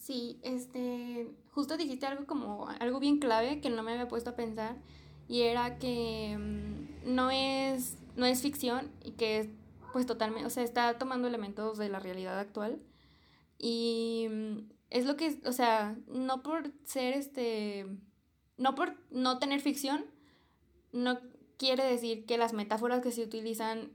Sí, 0.00 0.38
este, 0.42 1.30
justo 1.52 1.76
dijiste 1.76 2.06
algo 2.06 2.26
como 2.26 2.68
algo 2.80 3.00
bien 3.00 3.18
clave 3.18 3.60
que 3.60 3.68
no 3.68 3.82
me 3.82 3.92
había 3.92 4.08
puesto 4.08 4.30
a 4.30 4.36
pensar 4.36 4.76
y 5.28 5.42
era 5.42 5.78
que 5.78 6.36
mm, 6.38 7.14
no 7.14 7.30
es 7.30 7.98
no 8.16 8.26
es 8.26 8.40
ficción 8.42 8.90
y 9.04 9.12
que 9.12 9.50
pues 9.92 10.06
totalmente, 10.06 10.46
o 10.46 10.50
sea, 10.50 10.62
está 10.62 10.98
tomando 10.98 11.28
elementos 11.28 11.78
de 11.78 11.88
la 11.88 11.98
realidad 12.00 12.38
actual. 12.38 12.80
Y 13.58 14.28
mm, 14.30 14.58
es 14.90 15.06
lo 15.06 15.16
que, 15.16 15.40
o 15.44 15.52
sea, 15.52 15.96
no 16.08 16.42
por 16.42 16.72
ser 16.84 17.14
este, 17.14 17.86
no 18.56 18.74
por 18.74 18.96
no 19.10 19.38
tener 19.38 19.60
ficción, 19.60 20.06
no 20.92 21.20
quiere 21.58 21.84
decir 21.84 22.26
que 22.26 22.38
las 22.38 22.52
metáforas 22.52 23.02
que 23.02 23.12
se 23.12 23.22
utilizan 23.22 23.92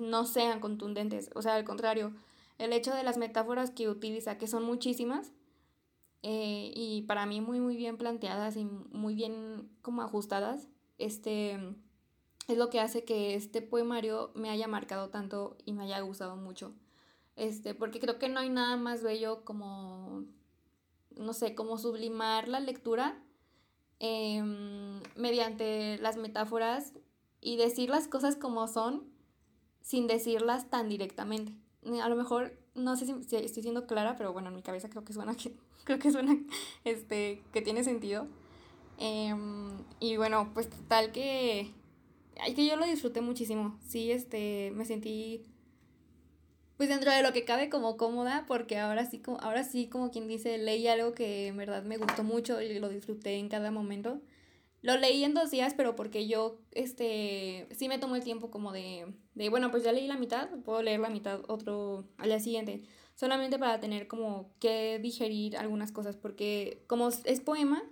no 0.00 0.24
sean 0.26 0.60
contundentes, 0.60 1.30
o 1.34 1.42
sea, 1.42 1.56
al 1.56 1.64
contrario, 1.64 2.12
el 2.58 2.72
hecho 2.72 2.94
de 2.94 3.02
las 3.02 3.18
metáforas 3.18 3.70
que 3.70 3.88
utiliza, 3.88 4.38
que 4.38 4.46
son 4.46 4.64
muchísimas, 4.64 5.32
eh, 6.22 6.72
y 6.74 7.02
para 7.02 7.26
mí 7.26 7.40
muy, 7.40 7.60
muy 7.60 7.76
bien 7.76 7.96
planteadas 7.96 8.56
y 8.56 8.64
muy 8.64 9.14
bien 9.14 9.70
como 9.82 10.02
ajustadas, 10.02 10.68
este 10.98 11.58
es 12.48 12.56
lo 12.56 12.70
que 12.70 12.80
hace 12.80 13.04
que 13.04 13.34
este 13.34 13.62
poemario 13.62 14.32
me 14.34 14.50
haya 14.50 14.66
marcado 14.66 15.10
tanto 15.10 15.56
y 15.64 15.74
me 15.74 15.84
haya 15.84 16.00
gustado 16.00 16.36
mucho. 16.36 16.74
Este, 17.36 17.74
porque 17.74 18.00
creo 18.00 18.18
que 18.18 18.28
no 18.28 18.40
hay 18.40 18.48
nada 18.48 18.76
más 18.76 19.02
bello 19.02 19.44
como, 19.44 20.24
no 21.16 21.32
sé, 21.34 21.54
como 21.54 21.78
sublimar 21.78 22.48
la 22.48 22.58
lectura 22.58 23.22
em, 24.00 25.00
mediante 25.14 25.98
las 25.98 26.16
metáforas 26.16 26.94
y 27.40 27.56
decir 27.56 27.90
las 27.90 28.08
cosas 28.08 28.34
como 28.34 28.66
son 28.66 29.12
sin 29.82 30.06
decirlas 30.06 30.68
tan 30.68 30.88
directamente. 30.88 31.54
A 32.02 32.08
lo 32.08 32.16
mejor, 32.16 32.57
no 32.78 32.96
sé 32.96 33.06
si, 33.06 33.36
estoy 33.36 33.62
siendo 33.62 33.86
clara, 33.86 34.16
pero 34.16 34.32
bueno, 34.32 34.48
en 34.48 34.56
mi 34.56 34.62
cabeza 34.62 34.88
creo 34.88 35.04
que 35.04 35.12
suena 35.12 35.36
que, 35.36 35.52
creo 35.84 35.98
que 35.98 36.10
suena, 36.10 36.36
este, 36.84 37.42
que 37.52 37.62
tiene 37.62 37.84
sentido. 37.84 38.26
Em, 38.98 39.70
y 40.00 40.16
bueno, 40.16 40.50
pues 40.54 40.68
tal 40.88 41.12
que 41.12 41.72
ay, 42.40 42.54
que 42.54 42.66
yo 42.66 42.76
lo 42.76 42.86
disfruté 42.86 43.20
muchísimo. 43.20 43.78
Sí, 43.86 44.10
este, 44.10 44.72
me 44.74 44.84
sentí 44.84 45.44
pues 46.76 46.88
dentro 46.88 47.10
de 47.10 47.22
lo 47.24 47.32
que 47.32 47.44
cabe 47.44 47.68
como 47.68 47.96
cómoda, 47.96 48.44
porque 48.46 48.78
ahora 48.78 49.04
sí, 49.04 49.18
como, 49.18 49.38
ahora 49.40 49.64
sí, 49.64 49.88
como 49.88 50.12
quien 50.12 50.28
dice, 50.28 50.58
leí 50.58 50.86
algo 50.86 51.12
que 51.12 51.48
en 51.48 51.56
verdad 51.56 51.82
me 51.82 51.96
gustó 51.96 52.22
mucho 52.22 52.62
y 52.62 52.78
lo 52.78 52.88
disfruté 52.88 53.34
en 53.34 53.48
cada 53.48 53.72
momento. 53.72 54.20
Lo 54.80 54.96
leí 54.96 55.24
en 55.24 55.34
dos 55.34 55.50
días, 55.50 55.74
pero 55.76 55.96
porque 55.96 56.28
yo, 56.28 56.60
este, 56.72 57.66
sí 57.72 57.88
me 57.88 57.98
tomó 57.98 58.16
el 58.16 58.22
tiempo 58.22 58.50
como 58.50 58.72
de, 58.72 59.12
de, 59.34 59.48
bueno, 59.48 59.70
pues 59.70 59.82
ya 59.82 59.92
leí 59.92 60.06
la 60.06 60.16
mitad, 60.16 60.48
puedo 60.64 60.82
leer 60.82 61.00
la 61.00 61.10
mitad 61.10 61.40
otro 61.48 62.08
al 62.16 62.28
día 62.28 62.38
siguiente, 62.38 62.82
solamente 63.14 63.58
para 63.58 63.80
tener 63.80 64.06
como 64.06 64.52
que 64.60 65.00
digerir 65.00 65.56
algunas 65.56 65.90
cosas, 65.90 66.16
porque 66.16 66.84
como 66.86 67.08
es 67.08 67.40
poema, 67.40 67.82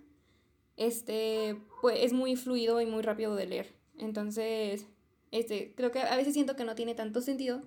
este, 0.77 1.61
pues 1.81 1.99
es 2.03 2.13
muy 2.13 2.37
fluido 2.37 2.81
y 2.81 2.87
muy 2.87 3.03
rápido 3.03 3.35
de 3.35 3.47
leer. 3.47 3.75
Entonces, 3.99 4.87
este, 5.33 5.75
creo 5.75 5.91
que 5.91 6.01
a 6.01 6.17
veces 6.17 6.35
siento 6.35 6.55
que 6.55 6.65
no 6.65 6.75
tiene 6.75 6.95
tanto 6.95 7.21
sentido 7.21 7.63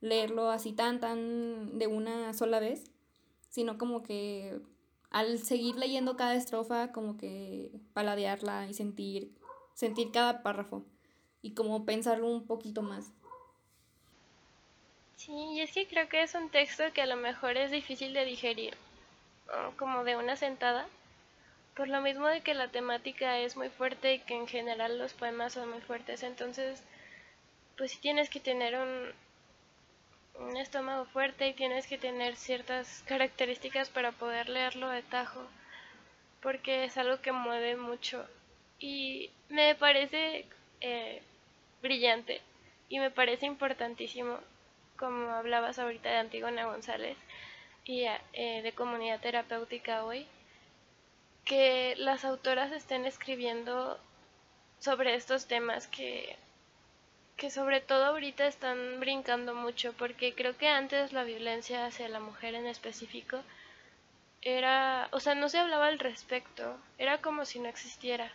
leerlo 0.00 0.50
así 0.50 0.72
tan, 0.72 1.00
tan 1.00 1.78
de 1.78 1.86
una 1.86 2.32
sola 2.34 2.60
vez, 2.60 2.90
sino 3.48 3.78
como 3.78 4.02
que 4.02 4.60
al 5.10 5.38
seguir 5.38 5.76
leyendo 5.76 6.16
cada 6.16 6.34
estrofa, 6.34 6.92
como 6.92 7.16
que 7.16 7.70
paladearla 7.92 8.66
y 8.68 8.74
sentir, 8.74 9.36
sentir 9.74 10.12
cada 10.12 10.42
párrafo 10.42 10.84
y 11.42 11.54
como 11.54 11.84
pensarlo 11.84 12.28
un 12.28 12.46
poquito 12.46 12.82
más. 12.82 13.12
Sí, 15.16 15.32
y 15.32 15.60
es 15.60 15.72
que 15.72 15.86
creo 15.86 16.08
que 16.08 16.22
es 16.22 16.34
un 16.34 16.48
texto 16.48 16.84
que 16.94 17.02
a 17.02 17.06
lo 17.06 17.16
mejor 17.16 17.56
es 17.56 17.70
difícil 17.70 18.14
de 18.14 18.24
digerir, 18.24 18.74
como 19.76 20.04
de 20.04 20.16
una 20.16 20.36
sentada, 20.36 20.86
por 21.76 21.88
lo 21.88 22.00
mismo 22.00 22.26
de 22.26 22.40
que 22.40 22.54
la 22.54 22.68
temática 22.68 23.38
es 23.38 23.56
muy 23.56 23.68
fuerte 23.68 24.14
y 24.14 24.18
que 24.20 24.34
en 24.34 24.46
general 24.46 24.98
los 24.98 25.12
poemas 25.12 25.54
son 25.54 25.70
muy 25.70 25.80
fuertes, 25.80 26.22
entonces 26.22 26.82
pues 27.76 27.92
sí 27.92 27.98
tienes 28.00 28.30
que 28.30 28.40
tener 28.40 28.78
un, 28.78 29.12
un 30.38 30.56
estómago 30.56 31.04
fuerte 31.06 31.48
y 31.48 31.54
tienes 31.54 31.86
que 31.86 31.98
tener 31.98 32.36
ciertas 32.36 33.02
características 33.06 33.88
para 33.88 34.12
poder 34.12 34.48
leerlo 34.48 34.88
de 34.88 35.02
tajo, 35.02 35.42
porque 36.42 36.84
es 36.84 36.96
algo 36.96 37.20
que 37.20 37.32
mueve 37.32 37.76
mucho. 37.76 38.26
Y 38.78 39.30
me 39.48 39.74
parece 39.74 40.46
eh, 40.80 41.22
brillante 41.82 42.40
y 42.88 42.98
me 42.98 43.10
parece 43.10 43.46
importantísimo, 43.46 44.38
como 44.96 45.30
hablabas 45.30 45.78
ahorita 45.78 46.10
de 46.10 46.16
Antigona 46.16 46.66
González 46.66 47.16
y 47.84 48.04
eh, 48.32 48.62
de 48.62 48.72
comunidad 48.72 49.20
terapéutica 49.20 50.04
hoy, 50.04 50.26
que 51.44 51.94
las 51.96 52.24
autoras 52.24 52.72
estén 52.72 53.06
escribiendo 53.06 53.98
sobre 54.78 55.14
estos 55.14 55.46
temas 55.46 55.86
que, 55.86 56.36
que 57.40 57.48
sobre 57.48 57.80
todo 57.80 58.04
ahorita 58.04 58.46
están 58.46 59.00
brincando 59.00 59.54
mucho, 59.54 59.94
porque 59.94 60.34
creo 60.34 60.58
que 60.58 60.68
antes 60.68 61.14
la 61.14 61.24
violencia 61.24 61.86
hacia 61.86 62.06
la 62.10 62.20
mujer 62.20 62.54
en 62.54 62.66
específico 62.66 63.40
era, 64.42 65.08
o 65.12 65.20
sea, 65.20 65.34
no 65.34 65.48
se 65.48 65.56
hablaba 65.56 65.86
al 65.86 65.98
respecto, 65.98 66.76
era 66.98 67.22
como 67.22 67.46
si 67.46 67.58
no 67.58 67.70
existiera. 67.70 68.30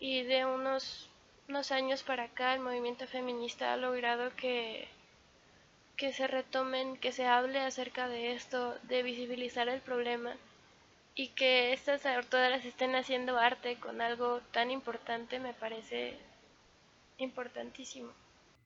Y 0.00 0.22
de 0.22 0.46
unos, 0.46 1.10
unos 1.46 1.72
años 1.72 2.02
para 2.04 2.24
acá 2.24 2.54
el 2.54 2.60
movimiento 2.60 3.06
feminista 3.06 3.74
ha 3.74 3.76
logrado 3.76 4.34
que, 4.34 4.88
que 5.98 6.14
se 6.14 6.26
retomen, 6.26 6.96
que 6.96 7.12
se 7.12 7.26
hable 7.26 7.60
acerca 7.60 8.08
de 8.08 8.32
esto, 8.32 8.78
de 8.84 9.02
visibilizar 9.02 9.68
el 9.68 9.82
problema 9.82 10.34
y 11.14 11.28
que 11.28 11.74
estas 11.74 12.06
autoras 12.06 12.64
estén 12.64 12.96
haciendo 12.96 13.38
arte 13.38 13.76
con 13.76 14.00
algo 14.00 14.40
tan 14.52 14.70
importante 14.70 15.38
me 15.38 15.52
parece 15.52 16.16
importantísimo. 17.18 18.10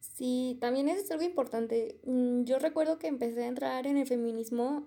Sí, 0.00 0.57
también 0.61 0.88
es 0.88 1.11
algo 1.11 1.25
importante. 1.25 1.99
Mm, 2.05 2.45
yo 2.45 2.59
recuerdo 2.59 2.99
que 2.99 3.07
empecé 3.09 3.45
a 3.45 3.49
entrar 3.49 3.87
en 3.87 3.97
el 3.97 4.07
feminismo 4.07 4.87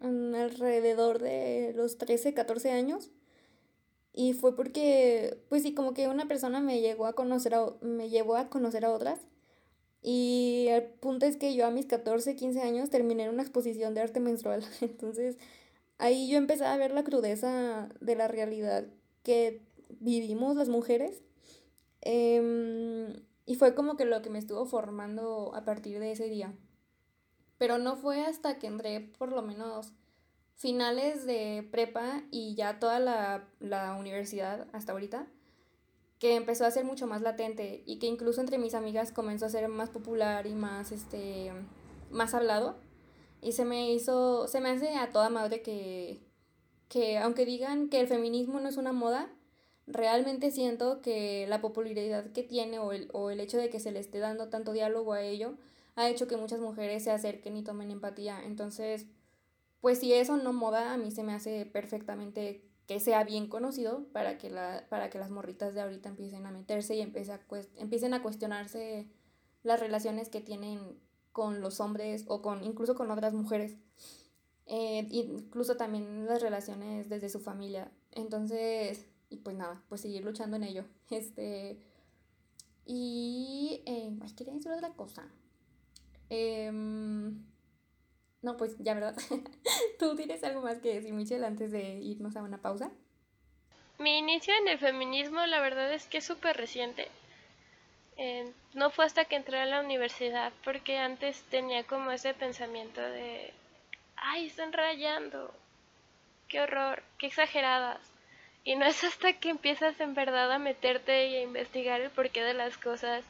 mm, 0.00 0.34
alrededor 0.34 1.18
de 1.20 1.72
los 1.76 1.98
13, 1.98 2.34
14 2.34 2.72
años. 2.72 3.10
Y 4.12 4.32
fue 4.32 4.56
porque, 4.56 5.38
pues 5.48 5.62
sí, 5.62 5.74
como 5.74 5.94
que 5.94 6.08
una 6.08 6.26
persona 6.26 6.60
me 6.60 6.80
llegó 6.80 7.06
a 7.06 7.12
conocer 7.14 7.54
a, 7.54 7.72
me 7.82 8.08
llevó 8.10 8.36
a 8.36 8.48
conocer 8.50 8.84
a 8.84 8.92
otras. 8.92 9.20
Y 10.02 10.66
el 10.70 10.84
punto 10.84 11.26
es 11.26 11.36
que 11.36 11.54
yo 11.54 11.66
a 11.66 11.70
mis 11.70 11.86
14, 11.86 12.36
15 12.36 12.60
años 12.62 12.90
terminé 12.90 13.24
en 13.24 13.30
una 13.30 13.42
exposición 13.42 13.94
de 13.94 14.00
arte 14.02 14.20
menstrual. 14.20 14.64
Entonces, 14.80 15.36
ahí 15.98 16.28
yo 16.28 16.38
empecé 16.38 16.64
a 16.64 16.76
ver 16.76 16.92
la 16.92 17.04
crudeza 17.04 17.88
de 18.00 18.16
la 18.16 18.28
realidad 18.28 18.86
que 19.22 19.60
vivimos 20.00 20.56
las 20.56 20.68
mujeres. 20.68 21.22
Em, 22.00 23.24
y 23.46 23.54
fue 23.56 23.74
como 23.74 23.96
que 23.96 24.04
lo 24.04 24.22
que 24.22 24.30
me 24.30 24.38
estuvo 24.38 24.66
formando 24.66 25.54
a 25.54 25.64
partir 25.64 25.98
de 26.00 26.12
ese 26.12 26.28
día. 26.28 26.54
Pero 27.58 27.78
no 27.78 27.96
fue 27.96 28.24
hasta 28.24 28.58
que 28.58 28.66
entré 28.66 29.00
por 29.00 29.32
lo 29.32 29.42
menos 29.42 29.92
finales 30.54 31.24
de 31.24 31.66
prepa 31.70 32.22
y 32.30 32.54
ya 32.54 32.78
toda 32.78 32.98
la, 32.98 33.48
la 33.60 33.94
universidad 33.94 34.68
hasta 34.72 34.92
ahorita, 34.92 35.26
que 36.18 36.34
empezó 36.34 36.66
a 36.66 36.70
ser 36.70 36.84
mucho 36.84 37.06
más 37.06 37.22
latente 37.22 37.82
y 37.86 37.98
que 37.98 38.06
incluso 38.06 38.40
entre 38.40 38.58
mis 38.58 38.74
amigas 38.74 39.12
comenzó 39.12 39.46
a 39.46 39.50
ser 39.50 39.68
más 39.68 39.88
popular 39.90 40.46
y 40.46 40.54
más, 40.54 40.90
este, 40.90 41.52
más 42.10 42.34
hablado. 42.34 42.76
Y 43.40 43.52
se 43.52 43.64
me 43.64 43.92
hizo, 43.92 44.48
se 44.48 44.60
me 44.60 44.70
hace 44.70 44.96
a 44.96 45.12
toda 45.12 45.30
madre 45.30 45.62
que, 45.62 46.20
que 46.88 47.18
aunque 47.18 47.44
digan 47.44 47.88
que 47.88 48.00
el 48.00 48.08
feminismo 48.08 48.58
no 48.58 48.68
es 48.68 48.76
una 48.76 48.92
moda, 48.92 49.30
realmente 49.88 50.50
siento 50.50 51.00
que 51.00 51.46
la 51.48 51.60
popularidad 51.60 52.30
que 52.32 52.42
tiene 52.42 52.78
o 52.78 52.92
el, 52.92 53.08
o 53.12 53.30
el 53.30 53.40
hecho 53.40 53.58
de 53.58 53.70
que 53.70 53.80
se 53.80 53.90
le 53.90 54.00
esté 54.00 54.18
dando 54.18 54.48
tanto 54.48 54.72
diálogo 54.72 55.12
a 55.12 55.22
ello 55.22 55.54
ha 55.96 56.08
hecho 56.08 56.28
que 56.28 56.36
muchas 56.36 56.60
mujeres 56.60 57.04
se 57.04 57.10
acerquen 57.10 57.56
y 57.56 57.64
tomen 57.64 57.90
empatía. 57.90 58.40
Entonces, 58.44 59.06
pues 59.80 59.98
si 59.98 60.12
eso 60.12 60.36
no 60.36 60.52
moda, 60.52 60.92
a 60.92 60.96
mí 60.96 61.10
se 61.10 61.24
me 61.24 61.32
hace 61.32 61.66
perfectamente 61.66 62.62
que 62.86 63.00
sea 63.00 63.24
bien 63.24 63.48
conocido 63.48 64.06
para 64.12 64.38
que, 64.38 64.48
la, 64.48 64.86
para 64.88 65.10
que 65.10 65.18
las 65.18 65.30
morritas 65.30 65.74
de 65.74 65.82
ahorita 65.82 66.08
empiecen 66.08 66.46
a 66.46 66.50
meterse 66.50 66.94
y 66.94 67.00
empiecen 67.00 67.34
a, 67.34 67.40
empiecen 67.76 68.14
a 68.14 68.22
cuestionarse 68.22 69.08
las 69.62 69.80
relaciones 69.80 70.28
que 70.28 70.40
tienen 70.40 70.98
con 71.32 71.60
los 71.60 71.80
hombres 71.80 72.24
o 72.28 72.40
con 72.42 72.64
incluso 72.64 72.94
con 72.94 73.10
otras 73.10 73.34
mujeres. 73.34 73.76
Eh, 74.66 75.06
incluso 75.10 75.76
también 75.76 76.26
las 76.26 76.42
relaciones 76.42 77.08
desde 77.08 77.28
su 77.28 77.40
familia. 77.40 77.90
Entonces, 78.12 79.06
y 79.30 79.36
pues 79.38 79.56
nada, 79.56 79.82
pues 79.88 80.00
seguir 80.00 80.24
luchando 80.24 80.56
en 80.56 80.64
ello. 80.64 80.84
Este, 81.10 81.78
y, 82.84 83.82
eh, 83.86 84.10
quería 84.36 84.54
decir 84.54 84.72
otra 84.72 84.90
cosa. 84.90 85.28
Em, 86.30 87.44
no, 88.42 88.56
pues 88.56 88.76
ya, 88.78 88.94
¿verdad? 88.94 89.16
¿Tú 89.98 90.16
tienes 90.16 90.42
algo 90.44 90.62
más 90.62 90.78
que 90.78 90.94
decir, 90.94 91.12
Michelle, 91.12 91.46
antes 91.46 91.72
de 91.72 91.98
irnos 92.00 92.36
a 92.36 92.42
una 92.42 92.62
pausa? 92.62 92.90
Mi 93.98 94.18
inicio 94.18 94.54
en 94.54 94.68
el 94.68 94.78
feminismo, 94.78 95.44
la 95.46 95.60
verdad 95.60 95.92
es 95.92 96.06
que 96.06 96.18
es 96.18 96.24
súper 96.24 96.56
reciente. 96.56 97.08
Eh, 98.16 98.52
no 98.74 98.90
fue 98.90 99.04
hasta 99.04 99.24
que 99.24 99.36
entré 99.36 99.60
a 99.60 99.66
la 99.66 99.80
universidad, 99.80 100.52
porque 100.64 100.98
antes 100.98 101.42
tenía 101.50 101.84
como 101.84 102.10
ese 102.10 102.32
pensamiento 102.34 103.00
de, 103.00 103.52
ay, 104.16 104.46
están 104.46 104.72
rayando, 104.72 105.52
qué 106.48 106.60
horror, 106.60 107.02
qué 107.18 107.26
exageradas. 107.26 108.00
Y 108.68 108.76
no 108.76 108.84
es 108.84 109.02
hasta 109.02 109.32
que 109.32 109.48
empiezas 109.48 109.98
en 109.98 110.12
verdad 110.12 110.52
a 110.52 110.58
meterte 110.58 111.28
y 111.28 111.36
a 111.36 111.40
investigar 111.40 112.02
el 112.02 112.10
porqué 112.10 112.42
de 112.42 112.52
las 112.52 112.76
cosas 112.76 113.24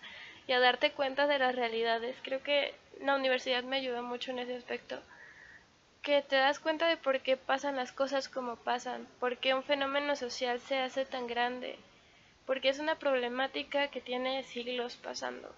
y 0.49 0.53
a 0.53 0.59
darte 0.59 0.91
cuenta 0.91 1.29
de 1.29 1.39
las 1.39 1.55
realidades. 1.55 2.17
Creo 2.25 2.43
que 2.43 2.75
la 3.01 3.15
universidad 3.15 3.63
me 3.63 3.77
ayudó 3.77 4.03
mucho 4.03 4.33
en 4.33 4.41
ese 4.41 4.57
aspecto. 4.57 5.01
Que 6.03 6.23
te 6.23 6.35
das 6.35 6.59
cuenta 6.59 6.89
de 6.89 6.97
por 6.97 7.21
qué 7.21 7.37
pasan 7.37 7.77
las 7.77 7.93
cosas 7.93 8.29
como 8.29 8.57
pasan, 8.57 9.07
por 9.21 9.37
qué 9.37 9.55
un 9.55 9.63
fenómeno 9.63 10.17
social 10.17 10.59
se 10.59 10.79
hace 10.79 11.05
tan 11.05 11.29
grande, 11.29 11.79
porque 12.45 12.71
es 12.71 12.81
una 12.81 12.99
problemática 12.99 13.93
que 13.93 14.01
tiene 14.01 14.43
siglos 14.43 14.97
pasando. 14.97 15.55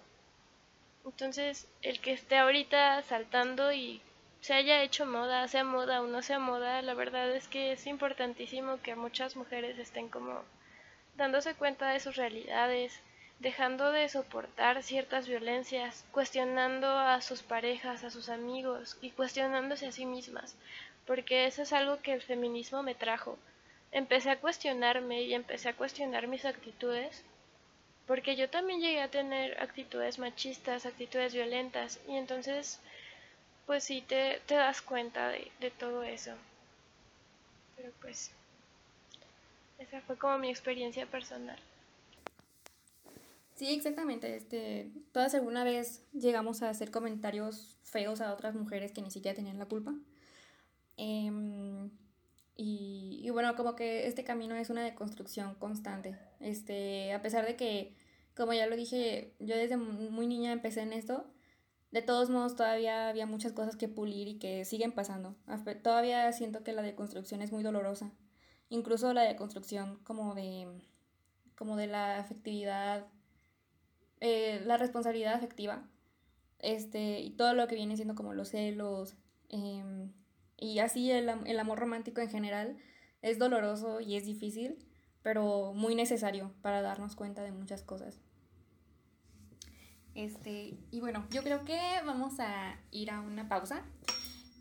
Entonces, 1.05 1.67
el 1.81 1.99
que 2.01 2.11
esté 2.11 2.37
ahorita 2.37 3.01
saltando 3.01 3.73
y 3.73 3.99
se 4.41 4.53
haya 4.55 4.81
hecho 4.81 5.05
moda, 5.05 5.47
sea 5.47 5.63
moda 5.63 6.01
o 6.01 6.07
no 6.07 6.23
sea 6.23 6.39
moda, 6.39 6.81
la 6.81 6.95
verdad 6.95 7.29
es 7.29 7.47
que 7.47 7.71
es 7.71 7.85
importantísimo 7.85 8.81
que 8.81 8.95
muchas 8.95 9.35
mujeres 9.35 9.77
estén 9.77 10.09
como 10.09 10.43
dándose 11.15 11.53
cuenta 11.53 11.89
de 11.89 11.99
sus 11.99 12.15
realidades, 12.15 12.99
dejando 13.39 13.91
de 13.91 14.09
soportar 14.09 14.81
ciertas 14.81 15.27
violencias, 15.27 16.05
cuestionando 16.11 16.89
a 16.89 17.21
sus 17.21 17.43
parejas, 17.43 18.03
a 18.03 18.09
sus 18.09 18.29
amigos 18.29 18.97
y 19.01 19.11
cuestionándose 19.11 19.85
a 19.85 19.91
sí 19.91 20.07
mismas, 20.07 20.55
porque 21.05 21.45
eso 21.45 21.61
es 21.61 21.71
algo 21.71 22.01
que 22.01 22.13
el 22.13 22.21
feminismo 22.21 22.81
me 22.81 22.95
trajo. 22.95 23.37
Empecé 23.91 24.31
a 24.31 24.39
cuestionarme 24.39 25.21
y 25.21 25.35
empecé 25.35 25.69
a 25.69 25.75
cuestionar 25.75 26.27
mis 26.27 26.45
actitudes, 26.45 27.23
porque 28.07 28.35
yo 28.35 28.49
también 28.49 28.81
llegué 28.81 29.01
a 29.01 29.11
tener 29.11 29.61
actitudes 29.61 30.17
machistas, 30.17 30.87
actitudes 30.87 31.33
violentas, 31.33 31.99
y 32.07 32.15
entonces 32.15 32.79
pues 33.65 33.83
sí 33.83 34.01
te, 34.01 34.41
das 34.47 34.81
cuenta 34.81 35.29
de, 35.29 35.71
todo 35.79 36.03
eso. 36.03 36.31
Pero 37.75 37.91
pues 38.01 38.31
esa 39.79 40.01
fue 40.01 40.17
como 40.17 40.37
mi 40.37 40.49
experiencia 40.49 41.05
personal. 41.05 41.57
Sí, 43.55 43.73
exactamente. 43.73 44.35
Este, 44.35 44.91
todas 45.11 45.35
alguna 45.35 45.63
vez 45.63 46.03
llegamos 46.13 46.63
a 46.63 46.69
hacer 46.69 46.91
comentarios 46.91 47.77
feos 47.83 48.21
a 48.21 48.33
otras 48.33 48.55
mujeres 48.55 48.91
que 48.91 49.01
ni 49.01 49.11
siquiera 49.11 49.35
tenían 49.35 49.59
la 49.59 49.65
culpa. 49.65 49.93
Em, 50.97 51.89
y, 52.55 53.21
y, 53.23 53.29
bueno, 53.29 53.55
como 53.55 53.75
que 53.75 54.07
este 54.07 54.23
camino 54.23 54.55
es 54.55 54.69
una 54.69 54.83
deconstrucción 54.83 55.55
constante. 55.55 56.17
Este, 56.39 57.13
a 57.13 57.21
pesar 57.21 57.45
de 57.45 57.55
que, 57.55 57.95
como 58.35 58.53
ya 58.53 58.67
lo 58.67 58.75
dije, 58.75 59.33
yo 59.39 59.55
desde 59.55 59.77
muy 59.77 60.27
niña 60.27 60.51
empecé 60.51 60.81
en 60.81 60.93
esto, 60.93 61.25
de 61.91 62.01
todos 62.01 62.29
modos 62.29 62.55
todavía 62.55 63.09
había 63.09 63.25
muchas 63.25 63.51
cosas 63.51 63.75
que 63.75 63.89
pulir 63.89 64.27
y 64.27 64.39
que 64.39 64.63
siguen 64.63 64.93
pasando. 64.93 65.35
Todavía 65.83 66.31
siento 66.31 66.63
que 66.63 66.71
la 66.71 66.81
deconstrucción 66.81 67.41
es 67.41 67.51
muy 67.51 67.63
dolorosa. 67.63 68.11
Incluso 68.69 69.13
la 69.13 69.23
deconstrucción 69.23 69.99
como 70.03 70.33
de, 70.33 70.67
como 71.55 71.75
de 71.75 71.87
la 71.87 72.19
afectividad, 72.19 73.05
eh, 74.21 74.61
la 74.65 74.77
responsabilidad 74.77 75.33
afectiva, 75.33 75.83
este, 76.59 77.19
y 77.19 77.31
todo 77.31 77.53
lo 77.53 77.67
que 77.67 77.75
viene 77.75 77.97
siendo 77.97 78.15
como 78.15 78.33
los 78.33 78.49
celos, 78.49 79.15
em, 79.49 80.13
y 80.57 80.79
así 80.79 81.11
el, 81.11 81.29
el 81.45 81.59
amor 81.59 81.79
romántico 81.79 82.21
en 82.21 82.29
general, 82.29 82.77
es 83.21 83.37
doloroso 83.37 83.99
y 83.99 84.15
es 84.15 84.25
difícil, 84.25 84.77
pero 85.23 85.73
muy 85.73 85.95
necesario 85.95 86.53
para 86.61 86.81
darnos 86.81 87.15
cuenta 87.17 87.43
de 87.43 87.51
muchas 87.51 87.83
cosas. 87.83 88.21
Este, 90.15 90.77
y 90.91 90.99
bueno, 90.99 91.25
yo 91.31 91.43
creo 91.43 91.63
que 91.63 91.79
vamos 92.05 92.39
a 92.39 92.75
ir 92.91 93.11
a 93.11 93.21
una 93.21 93.47
pausa 93.47 93.83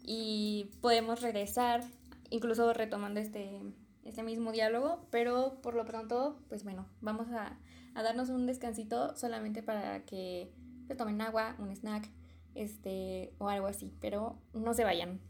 y 0.02 0.70
podemos 0.80 1.20
regresar, 1.22 1.84
incluso 2.30 2.72
retomando 2.72 3.20
este, 3.20 3.60
este 4.04 4.22
mismo 4.22 4.52
diálogo, 4.52 5.06
pero 5.10 5.60
por 5.62 5.74
lo 5.74 5.84
pronto, 5.84 6.38
pues 6.48 6.64
bueno, 6.64 6.86
vamos 7.00 7.28
a, 7.32 7.58
a 7.94 8.02
darnos 8.02 8.28
un 8.28 8.46
descansito 8.46 9.16
solamente 9.16 9.62
para 9.62 10.04
que 10.04 10.52
se 10.86 10.94
tomen 10.94 11.20
agua, 11.20 11.56
un 11.58 11.70
snack, 11.70 12.08
este, 12.54 13.32
o 13.38 13.48
algo 13.48 13.66
así, 13.66 13.94
pero 14.00 14.38
no 14.52 14.74
se 14.74 14.84
vayan. 14.84 15.20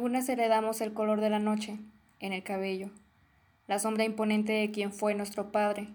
Algunas 0.00 0.30
heredamos 0.30 0.80
el 0.80 0.94
color 0.94 1.20
de 1.20 1.28
la 1.28 1.40
noche 1.40 1.76
en 2.20 2.32
el 2.32 2.42
cabello, 2.42 2.88
la 3.66 3.78
sombra 3.78 4.04
imponente 4.04 4.50
de 4.50 4.70
quien 4.70 4.94
fue 4.94 5.14
nuestro 5.14 5.52
padre, 5.52 5.88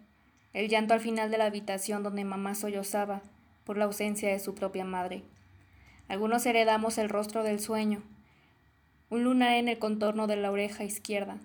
el 0.54 0.70
llanto 0.70 0.94
al 0.94 1.00
final 1.00 1.32
de 1.32 1.39
la 1.39 1.46
habitación 1.46 2.04
donde 2.04 2.24
mamá 2.24 2.54
sollozaba 2.54 3.24
por 3.63 3.80
la 3.80 3.86
ausencia 3.86 4.30
de 4.30 4.38
su 4.38 4.54
propia 4.54 4.86
madre. 4.86 5.24
Algunos 6.08 6.46
heredamos 6.46 7.00
el 7.00 7.10
rostro 7.10 7.41
del 7.41 7.60
sueño, 7.60 8.04
un 9.10 9.24
lunar 9.24 9.54
en 9.54 9.70
el 9.70 9.80
contorno 9.80 10.28
de 10.28 10.36
la 10.36 10.52
oreja 10.52 10.84
izquierda, 10.84 11.39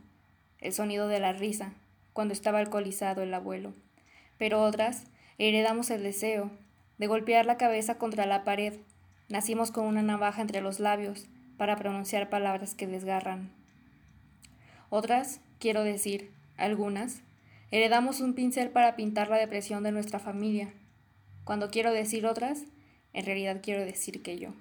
el 0.58 0.74
sonido 0.74 1.08
de 1.08 1.18
la 1.18 1.32
risa 1.32 1.72
cuando 2.12 2.34
estaba 2.34 2.58
alcoholizado 2.58 3.22
el 3.22 3.32
abuelo. 3.32 3.72
Pero 4.36 4.60
otras 4.62 5.04
heredamos 5.38 5.88
el 5.88 6.02
deseo 6.02 6.50
de 6.98 7.06
golpear 7.06 7.46
la 7.46 7.56
cabeza 7.56 7.96
contra 7.96 8.26
la 8.26 8.44
pared. 8.44 8.74
Nacimos 9.30 9.70
con 9.70 9.86
una 9.86 10.02
navaja 10.02 10.42
entre 10.42 10.60
los 10.60 10.78
labios, 10.78 11.26
para 11.60 11.76
pronunciar 11.76 12.30
palabras 12.30 12.74
que 12.74 12.86
desgarran. 12.86 13.52
Otras, 14.88 15.42
quiero 15.58 15.84
decir, 15.84 16.32
algunas, 16.56 17.20
heredamos 17.70 18.20
un 18.22 18.32
pincel 18.32 18.70
para 18.70 18.96
pintar 18.96 19.28
la 19.28 19.36
depresión 19.36 19.82
de 19.82 19.92
nuestra 19.92 20.18
familia. 20.18 20.72
Cuando 21.44 21.68
quiero 21.68 21.92
decir 21.92 22.24
otras, 22.24 22.62
en 23.12 23.26
realidad 23.26 23.60
quiero 23.62 23.84
decir 23.84 24.22
que 24.22 24.38
yo. 24.38 24.54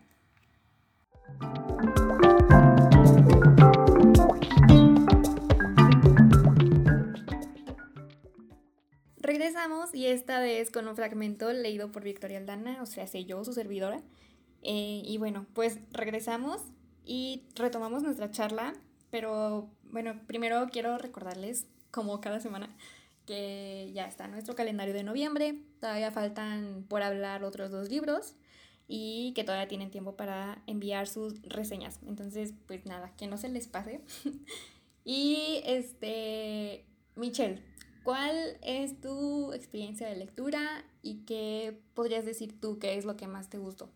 Regresamos 9.21 9.95
y 9.95 10.07
esta 10.07 10.41
vez 10.41 10.69
con 10.69 10.85
un 10.89 10.97
fragmento 10.97 11.53
leído 11.53 11.93
por 11.93 12.03
Victoria 12.03 12.39
Aldana, 12.39 12.81
o 12.81 12.85
sea, 12.85 13.07
sé 13.07 13.23
yo, 13.23 13.45
su 13.45 13.53
servidora. 13.53 14.01
Eh, 14.63 15.01
y 15.05 15.17
bueno, 15.17 15.45
pues 15.53 15.79
regresamos 15.93 16.61
y 17.09 17.41
retomamos 17.55 18.03
nuestra 18.03 18.29
charla, 18.29 18.75
pero 19.09 19.67
bueno, 19.81 20.21
primero 20.27 20.67
quiero 20.71 20.95
recordarles, 20.99 21.65
como 21.89 22.21
cada 22.21 22.39
semana, 22.39 22.69
que 23.25 23.89
ya 23.95 24.05
está 24.05 24.27
nuestro 24.27 24.53
calendario 24.53 24.93
de 24.93 25.01
noviembre, 25.01 25.55
todavía 25.79 26.11
faltan 26.11 26.85
por 26.87 27.01
hablar 27.01 27.43
otros 27.43 27.71
dos 27.71 27.89
libros 27.89 28.35
y 28.87 29.33
que 29.33 29.43
todavía 29.43 29.67
tienen 29.67 29.89
tiempo 29.89 30.15
para 30.15 30.61
enviar 30.67 31.07
sus 31.07 31.41
reseñas. 31.41 31.99
Entonces, 32.05 32.53
pues 32.67 32.85
nada, 32.85 33.11
que 33.17 33.25
no 33.25 33.37
se 33.37 33.49
les 33.49 33.67
pase. 33.67 34.01
y 35.03 35.63
este, 35.65 36.85
Michelle, 37.15 37.63
¿cuál 38.03 38.59
es 38.61 39.01
tu 39.01 39.51
experiencia 39.53 40.07
de 40.07 40.15
lectura 40.15 40.85
y 41.01 41.25
qué 41.25 41.81
podrías 41.95 42.23
decir 42.23 42.61
tú 42.61 42.77
que 42.77 42.99
es 42.99 43.05
lo 43.05 43.17
que 43.17 43.25
más 43.25 43.49
te 43.49 43.57
gustó? 43.57 43.89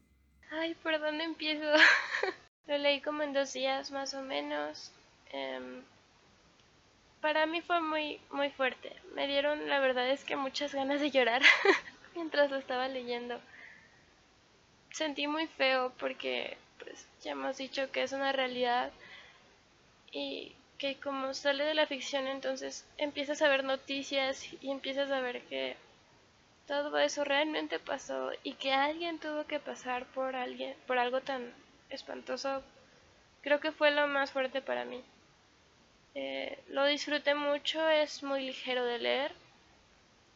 Ay, 0.49 0.73
¿por 0.81 0.99
dónde 0.99 1.25
empiezo? 1.25 1.67
Lo 2.67 2.77
leí 2.77 3.01
como 3.01 3.23
en 3.23 3.33
dos 3.33 3.53
días 3.53 3.91
más 3.91 4.13
o 4.13 4.21
menos. 4.21 4.91
Em, 5.31 5.83
para 7.21 7.45
mí 7.45 7.61
fue 7.61 7.81
muy, 7.81 8.19
muy 8.31 8.49
fuerte. 8.51 8.95
Me 9.15 9.27
dieron, 9.27 9.67
la 9.69 9.79
verdad 9.79 10.09
es 10.09 10.23
que 10.23 10.35
muchas 10.35 10.73
ganas 10.73 11.01
de 11.01 11.11
llorar 11.11 11.41
mientras 12.15 12.51
lo 12.51 12.57
estaba 12.57 12.87
leyendo. 12.87 13.39
Sentí 14.91 15.27
muy 15.27 15.47
feo 15.47 15.91
porque 15.99 16.57
pues 16.79 17.07
ya 17.21 17.31
hemos 17.31 17.57
dicho 17.57 17.91
que 17.91 18.03
es 18.03 18.11
una 18.11 18.31
realidad 18.31 18.91
y 20.11 20.53
que 20.77 20.95
como 20.99 21.33
sale 21.33 21.63
de 21.63 21.73
la 21.73 21.87
ficción 21.87 22.27
entonces 22.27 22.85
empiezas 22.97 23.41
a 23.41 23.47
ver 23.47 23.63
noticias 23.63 24.45
y 24.61 24.69
empiezas 24.69 25.09
a 25.11 25.21
ver 25.21 25.41
que 25.43 25.75
todo 26.67 26.97
eso 26.99 27.23
realmente 27.23 27.79
pasó 27.79 28.31
y 28.43 28.53
que 28.53 28.73
alguien 28.73 29.19
tuvo 29.19 29.45
que 29.45 29.59
pasar 29.59 30.05
por 30.07 30.35
alguien 30.35 30.75
por 30.87 30.97
algo 30.99 31.21
tan 31.21 31.53
espantoso. 31.95 32.63
Creo 33.41 33.59
que 33.59 33.71
fue 33.71 33.91
lo 33.91 34.07
más 34.07 34.31
fuerte 34.31 34.61
para 34.61 34.85
mí. 34.85 35.03
Eh, 36.15 36.59
lo 36.69 36.85
disfruté 36.85 37.33
mucho 37.35 37.87
es 37.89 38.23
muy 38.23 38.45
ligero 38.45 38.85
de 38.85 38.99
leer. 38.99 39.31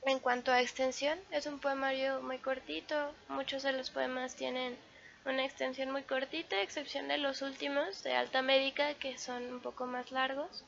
En 0.05 0.19
cuanto 0.19 0.51
a 0.51 0.61
extensión 0.61 1.19
es 1.31 1.45
un 1.45 1.59
poemario 1.59 2.21
muy 2.21 2.37
cortito. 2.37 3.13
Muchos 3.29 3.63
de 3.63 3.73
los 3.73 3.89
poemas 3.89 4.35
tienen 4.35 4.77
una 5.25 5.45
extensión 5.45 5.91
muy 5.91 6.03
cortita, 6.03 6.61
excepción 6.61 7.07
de 7.09 7.17
los 7.17 7.41
últimos 7.41 8.03
de 8.03 8.13
alta 8.13 8.41
médica 8.41 8.93
que 8.95 9.17
son 9.17 9.43
un 9.53 9.59
poco 9.59 9.85
más 9.85 10.11
largos. 10.11 10.63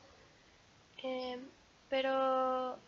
Eh, 1.02 1.38
pero 1.88 2.78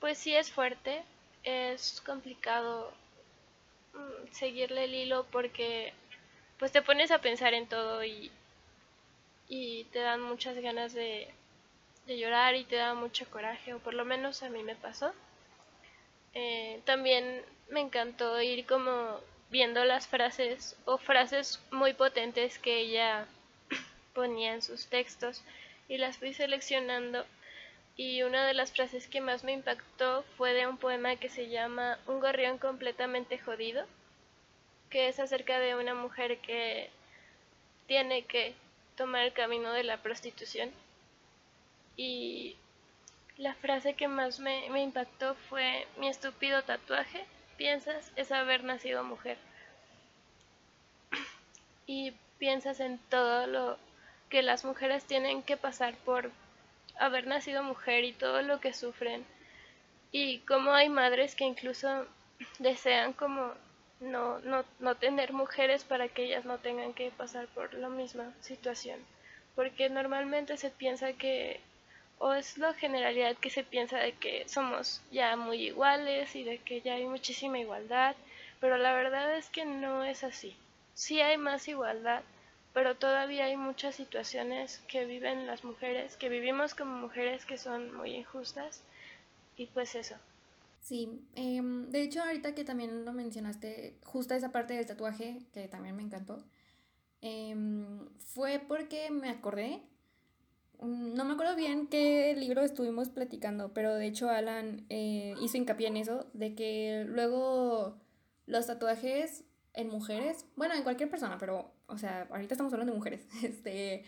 pues 0.00 0.18
sí 0.18 0.34
es 0.34 0.50
fuerte, 0.50 1.02
es 1.44 2.00
complicado 2.04 2.92
mm, 3.94 4.32
seguirle 4.32 4.84
el 4.84 4.94
hilo 4.94 5.26
porque 5.30 5.94
pues 6.62 6.70
te 6.70 6.80
pones 6.80 7.10
a 7.10 7.18
pensar 7.18 7.54
en 7.54 7.66
todo 7.66 8.04
y, 8.04 8.30
y 9.48 9.82
te 9.86 9.98
dan 9.98 10.22
muchas 10.22 10.56
ganas 10.58 10.92
de, 10.92 11.28
llorar 12.06 12.54
y 12.54 12.62
te 12.62 12.76
da 12.76 12.94
mucho 12.94 13.28
coraje, 13.30 13.74
o 13.74 13.80
por 13.80 13.94
lo 13.94 14.04
menos 14.04 14.44
a 14.44 14.48
mí 14.48 14.62
me 14.62 14.76
pasó. 14.76 15.12
Eh, 16.34 16.80
también 16.84 17.42
me 17.68 17.80
encantó 17.80 18.40
ir 18.40 18.64
como 18.64 19.18
viendo 19.50 19.84
las 19.84 20.06
frases 20.06 20.76
o 20.84 20.98
frases 20.98 21.58
muy 21.72 21.94
potentes 21.94 22.60
que 22.60 22.78
ella 22.78 23.26
ponía 24.14 24.54
en 24.54 24.62
sus 24.62 24.86
textos 24.86 25.42
y 25.88 25.98
las 25.98 26.18
fui 26.18 26.32
seleccionando 26.32 27.26
y 27.96 28.22
una 28.22 28.46
de 28.46 28.54
las 28.54 28.70
frases 28.70 29.08
que 29.08 29.20
más 29.20 29.42
me 29.42 29.50
impactó 29.50 30.22
fue 30.36 30.52
de 30.52 30.68
un 30.68 30.78
poema 30.78 31.16
que 31.16 31.28
se 31.28 31.48
llama 31.48 31.98
Un 32.06 32.20
gorrión 32.20 32.58
completamente 32.58 33.36
jodido, 33.36 33.84
que 34.92 35.08
es 35.08 35.18
acerca 35.18 35.58
de 35.58 35.74
una 35.74 35.94
mujer 35.94 36.38
que 36.38 36.90
tiene 37.86 38.24
que 38.26 38.54
tomar 38.94 39.22
el 39.22 39.32
camino 39.32 39.72
de 39.72 39.84
la 39.84 39.96
prostitución. 39.96 40.70
Y 41.96 42.56
la 43.38 43.54
frase 43.54 43.94
que 43.94 44.06
más 44.06 44.38
me, 44.38 44.66
impactó 44.82 45.34
fue 45.48 45.86
mi 45.96 46.08
estúpido 46.08 46.62
tatuaje 46.62 47.24
piensas 47.56 48.12
es 48.16 48.30
haber 48.32 48.64
nacido 48.64 49.02
mujer. 49.02 49.38
Y 51.86 52.12
piensas 52.38 52.78
en 52.80 52.98
todo 53.08 53.46
lo 53.46 53.78
que 54.28 54.42
las 54.42 54.64
mujeres 54.64 55.04
tienen 55.04 55.42
que 55.42 55.56
pasar 55.56 55.94
por 56.04 56.30
haber 56.98 57.26
nacido 57.26 57.62
mujer 57.62 58.04
y 58.04 58.12
todo 58.12 58.42
lo 58.42 58.60
que 58.60 58.74
sufren. 58.74 59.24
Y 60.10 60.40
cómo 60.40 60.72
hay 60.72 60.90
madres 60.90 61.34
que 61.34 61.44
incluso 61.44 62.06
desean 62.58 63.14
como 63.14 63.54
no, 64.02 64.38
no, 64.40 64.64
no 64.80 64.94
tener 64.96 65.32
mujeres 65.32 65.84
para 65.84 66.08
que 66.08 66.24
ellas 66.24 66.44
no 66.44 66.58
tengan 66.58 66.92
que 66.92 67.10
pasar 67.10 67.46
por 67.48 67.72
la 67.74 67.88
misma 67.88 68.32
situación. 68.40 69.00
Porque 69.54 69.88
normalmente 69.88 70.56
se 70.56 70.70
piensa 70.70 71.12
que 71.12 71.60
o 72.18 72.34
es 72.34 72.56
la 72.56 72.72
generalidad 72.74 73.36
que 73.36 73.50
se 73.50 73.64
piensa 73.64 73.98
de 73.98 74.12
que 74.12 74.48
somos 74.48 75.02
ya 75.10 75.34
muy 75.34 75.56
iguales 75.66 76.36
y 76.36 76.44
de 76.44 76.58
que 76.58 76.80
ya 76.80 76.94
hay 76.94 77.04
muchísima 77.04 77.58
igualdad, 77.58 78.14
pero 78.60 78.78
la 78.78 78.94
verdad 78.94 79.36
es 79.36 79.48
que 79.50 79.64
no 79.64 80.04
es 80.04 80.22
así. 80.22 80.56
Sí 80.94 81.20
hay 81.20 81.36
más 81.36 81.66
igualdad, 81.66 82.22
pero 82.72 82.94
todavía 82.94 83.46
hay 83.46 83.56
muchas 83.56 83.96
situaciones 83.96 84.80
que 84.86 85.04
viven 85.04 85.48
las 85.48 85.64
mujeres, 85.64 86.16
que 86.16 86.28
vivimos 86.28 86.76
como 86.76 86.96
mujeres 86.96 87.44
que 87.44 87.58
son 87.58 87.92
muy 87.92 88.14
injustas 88.14 88.82
y 89.56 89.66
pues 89.66 89.96
eso. 89.96 90.14
Sí, 90.82 91.26
em, 91.34 91.88
de 91.90 92.02
hecho 92.02 92.22
ahorita 92.22 92.54
que 92.54 92.64
también 92.64 93.04
lo 93.06 93.12
mencionaste, 93.14 93.98
justo 94.04 94.34
esa 94.34 94.52
parte 94.52 94.74
del 94.74 94.84
tatuaje, 94.86 95.38
que 95.52 95.68
también 95.68 95.96
me 95.96 96.02
encantó, 96.02 96.44
em, 97.22 98.08
fue 98.18 98.60
porque 98.68 99.10
me 99.10 99.30
acordé 99.30 99.82
Mm, 100.82 101.14
no 101.14 101.24
me 101.24 101.34
acuerdo 101.34 101.54
bien 101.54 101.86
qué 101.86 102.34
libro 102.36 102.62
estuvimos 102.62 103.08
platicando, 103.08 103.72
pero 103.72 103.94
de 103.94 104.06
hecho 104.06 104.28
Alan 104.28 104.84
eh, 104.90 105.34
hizo 105.40 105.56
hincapié 105.56 105.86
en 105.86 105.96
eso, 105.96 106.26
de 106.32 106.54
que 106.56 107.04
luego 107.06 108.00
los 108.46 108.66
tatuajes 108.66 109.44
en 109.74 109.88
mujeres, 109.88 110.44
bueno, 110.56 110.74
en 110.74 110.82
cualquier 110.82 111.08
persona, 111.08 111.38
pero, 111.38 111.72
o 111.86 111.98
sea, 111.98 112.26
ahorita 112.30 112.54
estamos 112.54 112.72
hablando 112.72 112.92
de 112.92 112.98
mujeres, 112.98 113.26
este, 113.44 114.04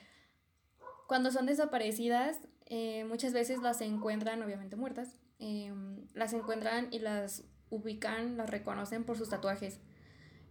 cuando 1.07 1.31
son 1.31 1.47
desaparecidas, 1.47 2.41
eh, 2.67 3.05
muchas 3.05 3.33
veces 3.33 3.61
las 3.63 3.81
encuentran, 3.81 4.43
obviamente 4.43 4.75
muertas, 4.75 5.17
em, 5.39 6.07
las 6.15 6.33
encuentran 6.33 6.89
y 6.91 6.99
las 6.99 7.45
ubican, 7.71 8.37
las 8.37 8.51
reconocen 8.51 9.05
por 9.05 9.17
sus 9.17 9.31
tatuajes. 9.31 9.81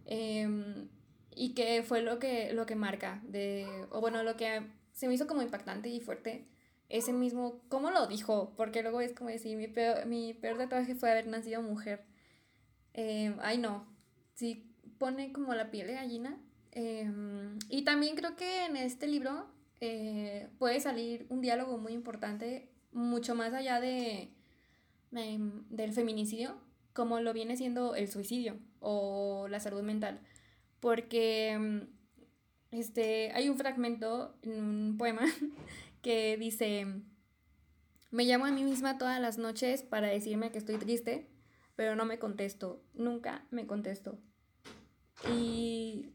Em, 0.06 0.88
y 1.34 1.54
que 1.54 1.82
fue 1.82 2.02
lo 2.02 2.18
que, 2.18 2.52
lo 2.52 2.66
que 2.66 2.76
marca, 2.76 3.20
de, 3.24 3.66
o 3.90 4.00
bueno, 4.00 4.22
lo 4.22 4.36
que 4.36 4.62
se 4.92 5.08
me 5.08 5.14
hizo 5.14 5.26
como 5.26 5.42
impactante 5.42 5.88
y 5.88 6.00
fuerte 6.00 6.46
ese 6.88 7.12
mismo, 7.12 7.62
¿cómo 7.68 7.90
lo 7.90 8.06
dijo? 8.06 8.52
Porque 8.56 8.82
luego 8.82 9.00
es 9.00 9.12
como 9.14 9.30
decir, 9.30 9.56
mi 9.56 9.68
peor, 9.68 10.06
mi 10.06 10.34
peor 10.34 10.58
tatuaje 10.58 10.94
fue 10.94 11.10
haber 11.10 11.26
nacido 11.26 11.62
mujer. 11.62 12.04
Eh, 12.92 13.34
ay, 13.40 13.58
no, 13.58 13.86
sí 14.34 14.70
pone 14.98 15.32
como 15.32 15.54
la 15.54 15.70
piel 15.70 15.86
de 15.86 15.94
gallina. 15.94 16.38
Em, 16.72 17.58
y 17.68 17.82
también 17.82 18.16
creo 18.16 18.36
que 18.36 18.66
en 18.66 18.76
este 18.76 19.06
libro 19.06 19.46
eh, 19.80 20.48
puede 20.58 20.80
salir 20.80 21.26
un 21.28 21.40
diálogo 21.40 21.78
muy 21.78 21.92
importante, 21.92 22.70
mucho 22.92 23.34
más 23.34 23.52
allá 23.54 23.80
de, 23.80 24.30
em, 25.14 25.64
del 25.68 25.92
feminicidio, 25.92 26.56
como 26.92 27.20
lo 27.20 27.32
viene 27.32 27.56
siendo 27.56 27.94
el 27.94 28.08
suicidio 28.08 28.58
o 28.80 29.46
la 29.48 29.60
salud 29.60 29.82
mental. 29.82 30.20
Porque 30.80 31.50
em, 31.50 31.88
este, 32.70 33.32
hay 33.32 33.48
un 33.48 33.56
fragmento 33.56 34.36
en 34.42 34.62
un 34.62 34.96
poema 34.96 35.22
que 36.02 36.36
dice, 36.36 36.86
me 38.10 38.24
llamo 38.24 38.46
a 38.46 38.50
mí 38.50 38.64
misma 38.64 38.98
todas 38.98 39.20
las 39.20 39.38
noches 39.38 39.82
para 39.82 40.08
decirme 40.08 40.50
que 40.52 40.58
estoy 40.58 40.76
triste, 40.76 41.28
pero 41.76 41.96
no 41.96 42.04
me 42.04 42.18
contesto, 42.18 42.82
nunca 42.94 43.46
me 43.50 43.66
contesto. 43.66 44.18
Y 45.32 46.10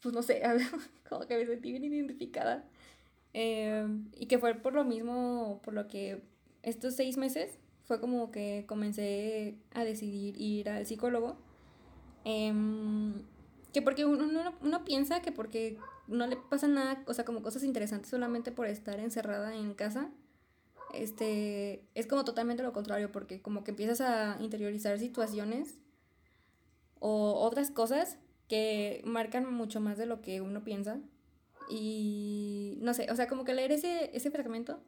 pues 0.00 0.14
no 0.14 0.22
sé, 0.22 0.42
como 1.08 1.26
que 1.26 1.36
me 1.36 1.46
sentí 1.46 1.70
bien 1.70 1.84
identificada. 1.84 2.68
Em, 3.32 4.10
y 4.14 4.26
que 4.26 4.38
fue 4.38 4.54
por 4.54 4.74
lo 4.74 4.84
mismo, 4.84 5.60
por 5.64 5.74
lo 5.74 5.88
que 5.88 6.22
estos 6.62 6.94
seis 6.94 7.16
meses 7.16 7.58
fue 7.84 8.00
como 8.00 8.30
que 8.30 8.64
comencé 8.66 9.58
a 9.72 9.84
decidir 9.84 10.40
ir 10.40 10.68
al 10.68 10.86
psicólogo. 10.86 11.36
Em, 12.24 13.22
que 13.72 13.82
porque 13.82 14.04
uno, 14.04 14.24
uno, 14.24 14.54
uno, 14.62 14.84
piensa 14.84 15.20
que 15.20 15.32
porque 15.32 15.78
no 16.06 16.26
le 16.26 16.36
pasa 16.36 16.68
nada, 16.68 17.02
o 17.06 17.14
sea, 17.14 17.24
como 17.24 17.42
cosas 17.42 17.64
interesantes 17.64 18.10
solamente 18.10 18.52
por 18.52 18.66
estar 18.66 18.98
encerrada 19.00 19.54
en 19.54 19.74
casa. 19.74 20.10
Este, 20.94 21.84
es 21.94 22.06
como 22.06 22.24
totalmente 22.24 22.62
lo 22.62 22.72
contrario, 22.72 23.10
porque 23.12 23.42
como 23.42 23.64
que 23.64 23.72
empiezas 23.72 24.00
a 24.00 24.38
interiorizar 24.40 24.98
situaciones 24.98 25.78
o 27.00 27.34
otras 27.34 27.70
cosas 27.70 28.16
que 28.48 29.02
marcan 29.04 29.52
mucho 29.52 29.80
más 29.80 29.98
de 29.98 30.06
lo 30.06 30.20
que 30.20 30.40
uno 30.40 30.64
piensa. 30.64 31.00
Y 31.68 32.78
no 32.80 32.94
sé, 32.94 33.10
o 33.10 33.16
sea, 33.16 33.28
como 33.28 33.44
que 33.44 33.54
leer 33.54 33.72
ese, 33.72 34.16
ese 34.16 34.30
fragmento 34.30 34.80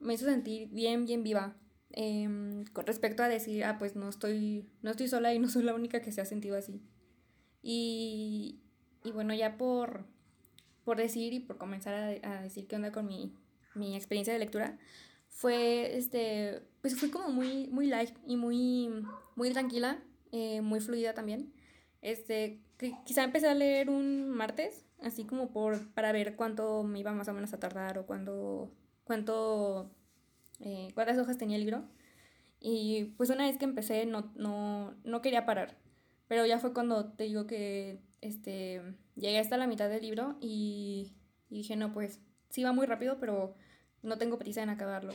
me 0.00 0.14
hizo 0.14 0.26
sentir 0.26 0.68
bien, 0.70 1.04
bien 1.04 1.22
viva. 1.22 1.56
Em, 1.90 2.64
con 2.66 2.86
respecto 2.86 3.22
a 3.22 3.28
decir, 3.28 3.64
ah, 3.64 3.78
pues 3.78 3.96
no 3.96 4.08
estoy, 4.08 4.68
no 4.82 4.90
estoy 4.90 5.08
sola 5.08 5.32
y 5.34 5.38
no 5.38 5.48
soy 5.48 5.62
la 5.62 5.74
única 5.74 6.00
que 6.00 6.12
se 6.12 6.20
ha 6.20 6.24
sentido 6.24 6.56
así. 6.56 6.82
Y, 7.62 8.60
y 9.04 9.12
bueno, 9.12 9.34
ya 9.34 9.56
por, 9.56 10.04
por 10.84 10.96
decir 10.96 11.32
y 11.32 11.40
por 11.40 11.58
comenzar 11.58 12.20
a, 12.22 12.42
decir 12.42 12.66
qué 12.66 12.76
onda 12.76 12.92
con 12.92 13.06
mi, 13.06 13.34
mi, 13.74 13.96
experiencia 13.96 14.32
de 14.32 14.38
lectura, 14.38 14.78
fue, 15.28 15.96
este, 15.96 16.62
pues 16.80 16.98
fue 16.98 17.10
como 17.10 17.28
muy, 17.30 17.68
muy 17.68 17.86
light 17.86 18.16
y 18.26 18.36
muy, 18.36 18.90
muy 19.36 19.50
tranquila, 19.50 20.02
eh, 20.32 20.60
muy 20.60 20.80
fluida 20.80 21.14
también. 21.14 21.52
Este, 22.02 22.60
quizá 23.04 23.24
empecé 23.24 23.48
a 23.48 23.54
leer 23.54 23.90
un 23.90 24.30
martes, 24.30 24.84
así 25.02 25.24
como 25.24 25.50
por, 25.50 25.92
para 25.94 26.12
ver 26.12 26.36
cuánto 26.36 26.82
me 26.84 27.00
iba 27.00 27.12
más 27.12 27.28
o 27.28 27.34
menos 27.34 27.52
a 27.52 27.60
tardar 27.60 27.98
o 27.98 28.06
cuánto, 28.06 28.70
cuánto, 29.04 29.90
eh, 30.60 30.90
cuántas 30.94 31.18
hojas 31.18 31.38
tenía 31.38 31.56
el 31.56 31.64
libro. 31.64 31.84
Y 32.60 33.14
pues 33.16 33.30
una 33.30 33.46
vez 33.46 33.56
que 33.56 33.64
empecé 33.64 34.06
no, 34.06 34.32
no, 34.34 34.94
no 35.04 35.22
quería 35.22 35.46
parar, 35.46 35.76
pero 36.26 36.44
ya 36.44 36.58
fue 36.58 36.72
cuando 36.72 37.12
te 37.12 37.24
digo 37.24 37.46
que 37.46 38.00
este, 38.20 38.82
llegué 39.14 39.38
hasta 39.38 39.56
la 39.56 39.66
mitad 39.66 39.88
del 39.88 40.02
libro 40.02 40.36
y, 40.40 41.12
dije, 41.50 41.76
no, 41.76 41.92
pues 41.92 42.20
sí 42.50 42.64
va 42.64 42.72
muy 42.72 42.86
rápido, 42.86 43.18
pero 43.20 43.54
no 44.02 44.18
tengo 44.18 44.38
prisa 44.38 44.62
en 44.62 44.70
acabarlo. 44.70 45.12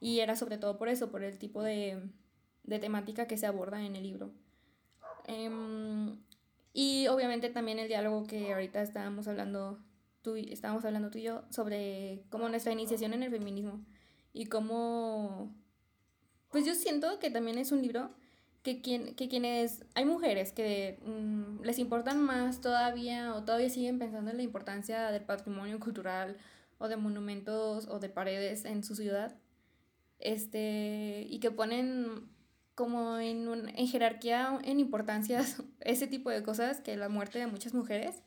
Y 0.00 0.20
era 0.20 0.36
sobre 0.36 0.58
todo 0.58 0.78
por 0.78 0.88
eso, 0.88 1.10
por 1.10 1.22
el 1.22 1.38
tipo 1.38 1.62
de, 1.62 2.10
temática 2.80 3.26
que 3.26 3.38
se 3.38 3.46
aborda 3.46 3.84
en 3.84 3.96
el 3.96 4.02
libro. 4.02 4.32
Em, 5.26 6.18
y 6.72 7.06
obviamente 7.08 7.50
también 7.50 7.78
el 7.78 7.88
diálogo 7.88 8.24
que 8.24 8.52
ahorita 8.52 8.82
estábamos 8.82 9.28
hablando 9.28 9.78
tú 10.22 10.36
estábamos 10.36 10.84
hablando 10.84 11.10
tú 11.10 11.18
y 11.18 11.22
yo 11.22 11.44
sobre 11.50 12.24
como 12.30 12.48
nuestra 12.48 12.72
iniciación 12.72 13.14
en 13.14 13.22
el 13.22 13.30
feminismo 13.30 13.84
y 14.32 14.46
cómo 14.46 15.54
pues 16.50 16.66
yo 16.66 16.74
siento 16.74 17.18
que 17.18 17.30
también 17.30 17.58
es 17.58 17.72
un 17.72 17.82
libro 17.82 18.10
que, 18.62 18.82
quien, 18.82 19.14
que 19.14 19.28
quienes 19.28 19.84
hay 19.94 20.04
mujeres 20.04 20.52
que 20.52 20.98
mm, 21.04 21.62
les 21.62 21.78
importan 21.78 22.22
más 22.22 22.60
todavía 22.60 23.34
o 23.34 23.44
todavía 23.44 23.70
siguen 23.70 23.98
pensando 23.98 24.30
en 24.30 24.36
la 24.36 24.42
importancia 24.42 25.10
del 25.10 25.24
patrimonio 25.24 25.80
cultural 25.80 26.36
o 26.78 26.88
de 26.88 26.96
monumentos 26.96 27.88
o 27.88 27.98
de 27.98 28.08
paredes 28.08 28.64
en 28.64 28.84
su 28.84 28.94
ciudad 28.96 29.36
este 30.18 31.26
y 31.30 31.38
que 31.40 31.50
ponen 31.50 32.28
como 32.74 33.18
en, 33.18 33.48
un, 33.48 33.68
en 33.68 33.86
jerarquía 33.86 34.58
en 34.62 34.80
importancias 34.80 35.62
ese 35.80 36.06
tipo 36.06 36.30
de 36.30 36.42
cosas 36.42 36.80
que 36.80 36.96
la 36.96 37.08
muerte 37.08 37.38
de 37.38 37.46
muchas 37.46 37.74
mujeres 37.74 38.22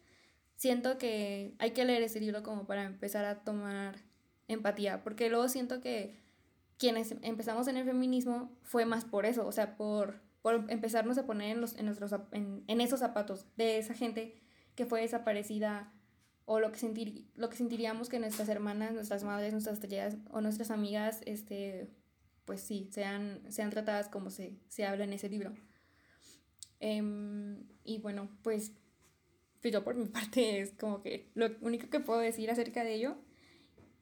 siento 0.56 0.98
que 0.98 1.56
hay 1.60 1.72
que 1.72 1.86
leer 1.86 2.04
ese 2.04 2.20
libro 2.20 2.42
como 2.42 2.66
para 2.66 2.86
empezar 2.86 3.26
a 3.26 3.44
tomar 3.44 4.02
empatía, 4.48 5.04
porque 5.04 5.30
luego 5.30 5.48
siento 5.50 5.82
que 5.82 6.16
quienes 6.78 7.16
empezamos 7.22 7.68
en 7.68 7.78
el 7.78 7.86
feminismo 7.86 8.52
fue 8.64 8.86
más 8.86 9.06
por 9.06 9.26
eso, 9.26 9.48
o 9.48 9.52
sea, 9.52 9.76
por, 9.78 10.22
por 10.42 10.66
empezarnos 10.70 11.18
a 11.18 11.26
poner 11.26 11.52
en, 11.52 11.62
los, 11.62 11.78
en, 11.78 11.86
nuestros, 11.86 12.14
en, 12.32 12.64
en 12.68 12.82
esos 12.82 13.00
zapatos 13.00 13.46
de 13.56 13.78
esa 13.78 13.94
gente 13.94 14.36
que 14.76 14.86
fue 14.86 15.02
desaparecida 15.02 15.94
o 16.46 16.60
lo 16.60 16.72
que, 16.72 16.80
sentir, 16.80 17.26
lo 17.36 17.50
que 17.50 17.56
sentiríamos 17.56 18.10
que 18.10 18.20
nuestras 18.20 18.50
hermanas, 18.50 18.94
nuestras 18.94 19.24
madres, 19.24 19.54
nuestras 19.54 19.80
tías 19.80 20.18
o 20.32 20.42
nuestras 20.42 20.72
amigas, 20.72 21.22
este, 21.26 21.90
pues 22.46 22.62
sí, 22.62 22.90
sean, 22.92 23.42
sean 23.50 23.70
tratadas 23.70 24.10
como 24.10 24.30
se, 24.30 24.58
se 24.68 24.86
habla 24.86 25.06
en 25.06 25.14
ese 25.14 25.30
libro. 25.30 25.54
Em, 26.80 27.64
y 27.86 28.00
bueno, 28.00 28.30
pues 28.42 28.74
pues 29.64 29.74
yo 29.74 29.84
por 29.84 29.96
mi 29.96 30.06
parte 30.10 30.60
es 30.60 30.74
como 30.74 31.02
que 31.02 31.32
lo 31.34 31.50
único 31.62 31.90
que 31.90 32.00
puedo 32.00 32.20
decir 32.20 32.52
acerca 32.52 32.84
de 32.84 32.94
ello. 32.94 33.16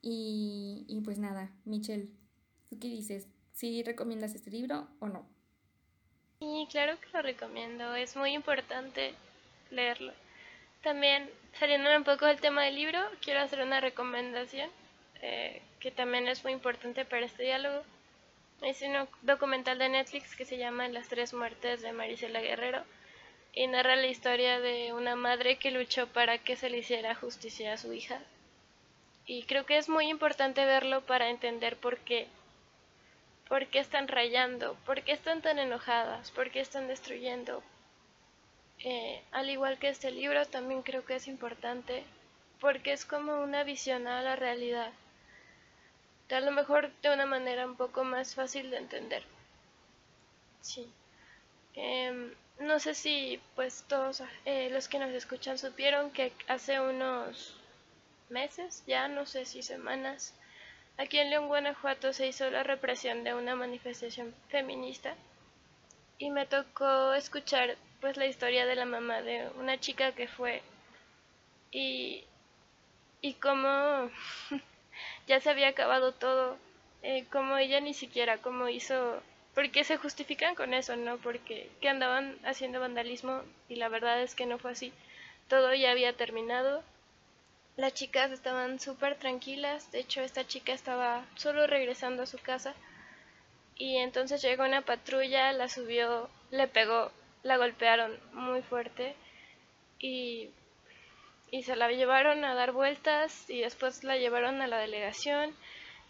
Y, 0.01 0.85
y 0.87 1.01
pues 1.01 1.19
nada, 1.19 1.51
Michelle, 1.65 2.09
¿tú 2.69 2.79
qué 2.79 2.87
dices? 2.87 3.27
¿Sí 3.53 3.83
recomiendas 3.83 4.33
este 4.33 4.49
libro 4.49 4.87
o 4.99 5.07
no? 5.07 5.27
Sí, 6.39 6.67
claro 6.71 6.99
que 6.99 7.07
lo 7.13 7.21
recomiendo, 7.21 7.95
es 7.95 8.15
muy 8.15 8.33
importante 8.33 9.13
leerlo. 9.69 10.13
También, 10.81 11.29
saliéndome 11.59 11.97
un 11.97 12.03
poco 12.03 12.25
del 12.25 12.41
tema 12.41 12.63
del 12.63 12.75
libro, 12.75 12.99
quiero 13.21 13.41
hacer 13.41 13.61
una 13.61 13.79
recomendación 13.79 14.69
eh, 15.21 15.61
que 15.79 15.91
también 15.91 16.27
es 16.27 16.43
muy 16.43 16.53
importante 16.53 17.05
para 17.05 17.25
este 17.25 17.43
diálogo. 17.43 17.83
Es 18.61 18.81
un 18.81 19.07
documental 19.21 19.77
de 19.77 19.89
Netflix 19.89 20.35
que 20.35 20.45
se 20.45 20.57
llama 20.57 20.87
Las 20.87 21.07
tres 21.07 21.33
muertes 21.33 21.81
de 21.81 21.91
Marisela 21.91 22.41
Guerrero 22.41 22.83
y 23.53 23.67
narra 23.67 23.95
la 23.95 24.07
historia 24.07 24.59
de 24.59 24.93
una 24.93 25.15
madre 25.15 25.57
que 25.57 25.71
luchó 25.71 26.07
para 26.07 26.39
que 26.39 26.55
se 26.55 26.69
le 26.69 26.79
hiciera 26.79 27.13
justicia 27.13 27.73
a 27.73 27.77
su 27.77 27.93
hija. 27.93 28.19
Y 29.25 29.43
creo 29.43 29.65
que 29.65 29.77
es 29.77 29.89
muy 29.89 30.07
importante 30.09 30.65
verlo 30.65 31.01
para 31.01 31.29
entender 31.29 31.77
por 31.77 31.97
qué. 31.99 32.27
¿Por 33.47 33.67
qué 33.67 33.79
están 33.79 34.07
rayando? 34.07 34.75
¿Por 34.85 35.03
qué 35.03 35.11
están 35.11 35.41
tan 35.41 35.59
enojadas? 35.59 36.31
¿Por 36.31 36.51
qué 36.51 36.61
están 36.61 36.87
destruyendo? 36.87 37.61
Eh, 38.83 39.21
al 39.31 39.49
igual 39.49 39.77
que 39.77 39.89
este 39.89 40.11
libro, 40.11 40.45
también 40.45 40.81
creo 40.81 41.05
que 41.05 41.15
es 41.15 41.27
importante 41.27 42.03
porque 42.59 42.93
es 42.93 43.05
como 43.05 43.41
una 43.41 43.63
visión 43.63 44.07
a 44.07 44.21
la 44.21 44.35
realidad. 44.35 44.91
A 46.29 46.39
lo 46.39 46.51
mejor 46.51 46.91
de 47.01 47.13
una 47.13 47.25
manera 47.25 47.65
un 47.65 47.75
poco 47.75 48.03
más 48.03 48.35
fácil 48.35 48.71
de 48.71 48.77
entender. 48.77 49.23
Sí. 50.61 50.89
Em, 51.75 52.33
no 52.59 52.79
sé 52.79 52.93
si 52.95 53.41
pues 53.55 53.83
todos 53.87 54.23
eh, 54.45 54.69
los 54.71 54.87
que 54.87 54.99
nos 54.99 55.11
escuchan 55.11 55.57
supieron 55.57 56.11
que 56.11 56.31
hace 56.47 56.79
unos 56.79 57.55
meses, 58.31 58.83
ya 58.87 59.07
no 59.07 59.25
sé 59.25 59.45
si 59.45 59.61
semanas, 59.61 60.33
aquí 60.97 61.19
en 61.19 61.29
León, 61.29 61.47
Guanajuato 61.47 62.13
se 62.13 62.27
hizo 62.27 62.49
la 62.49 62.63
represión 62.63 63.23
de 63.23 63.33
una 63.35 63.55
manifestación 63.55 64.33
feminista 64.49 65.15
y 66.17 66.29
me 66.29 66.45
tocó 66.45 67.13
escuchar 67.13 67.77
pues 67.99 68.17
la 68.17 68.25
historia 68.27 68.65
de 68.65 68.75
la 68.75 68.85
mamá 68.85 69.21
de 69.21 69.49
una 69.59 69.79
chica 69.79 70.13
que 70.13 70.27
fue 70.27 70.61
y, 71.71 72.23
y 73.21 73.33
cómo 73.35 74.09
ya 75.27 75.39
se 75.39 75.49
había 75.49 75.69
acabado 75.69 76.13
todo, 76.13 76.57
eh, 77.03 77.25
como 77.31 77.57
ella 77.57 77.79
ni 77.79 77.93
siquiera 77.93 78.37
como 78.37 78.69
hizo 78.69 79.21
porque 79.53 79.83
se 79.83 79.97
justifican 79.97 80.55
con 80.55 80.73
eso, 80.73 80.95
¿no? 80.95 81.17
Porque 81.17 81.69
que 81.81 81.89
andaban 81.89 82.37
haciendo 82.45 82.79
vandalismo 82.79 83.41
y 83.67 83.75
la 83.75 83.89
verdad 83.89 84.21
es 84.21 84.33
que 84.35 84.45
no 84.45 84.57
fue 84.57 84.71
así. 84.71 84.93
Todo 85.49 85.73
ya 85.73 85.91
había 85.91 86.13
terminado. 86.13 86.83
Las 87.77 87.93
chicas 87.93 88.31
estaban 88.31 88.79
súper 88.79 89.17
tranquilas, 89.17 89.91
de 89.91 89.99
hecho 89.99 90.21
esta 90.21 90.45
chica 90.45 90.73
estaba 90.73 91.25
solo 91.35 91.67
regresando 91.67 92.23
a 92.23 92.27
su 92.27 92.37
casa. 92.37 92.73
Y 93.77 93.97
entonces 93.97 94.41
llegó 94.41 94.63
una 94.63 94.81
patrulla, 94.83 95.51
la 95.53 95.67
subió, 95.67 96.29
le 96.51 96.67
pegó, 96.67 97.11
la 97.43 97.57
golpearon 97.57 98.19
muy 98.33 98.61
fuerte. 98.61 99.15
Y, 99.99 100.49
y 101.49 101.63
se 101.63 101.75
la 101.75 101.89
llevaron 101.89 102.43
a 102.45 102.55
dar 102.55 102.71
vueltas 102.73 103.49
y 103.49 103.61
después 103.61 104.03
la 104.03 104.17
llevaron 104.17 104.61
a 104.61 104.67
la 104.67 104.77
delegación. 104.77 105.55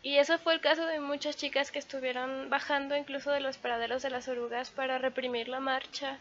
Y 0.03 0.17
eso 0.17 0.39
fue 0.39 0.53
el 0.55 0.61
caso 0.61 0.85
de 0.87 0.99
muchas 0.99 1.37
chicas 1.37 1.71
que 1.71 1.79
estuvieron 1.79 2.49
bajando 2.49 2.97
incluso 2.97 3.31
de 3.31 3.39
los 3.39 3.57
paraderos 3.57 4.01
de 4.01 4.09
las 4.09 4.27
orugas 4.27 4.71
para 4.71 4.97
reprimir 4.97 5.47
la 5.47 5.59
marcha. 5.59 6.19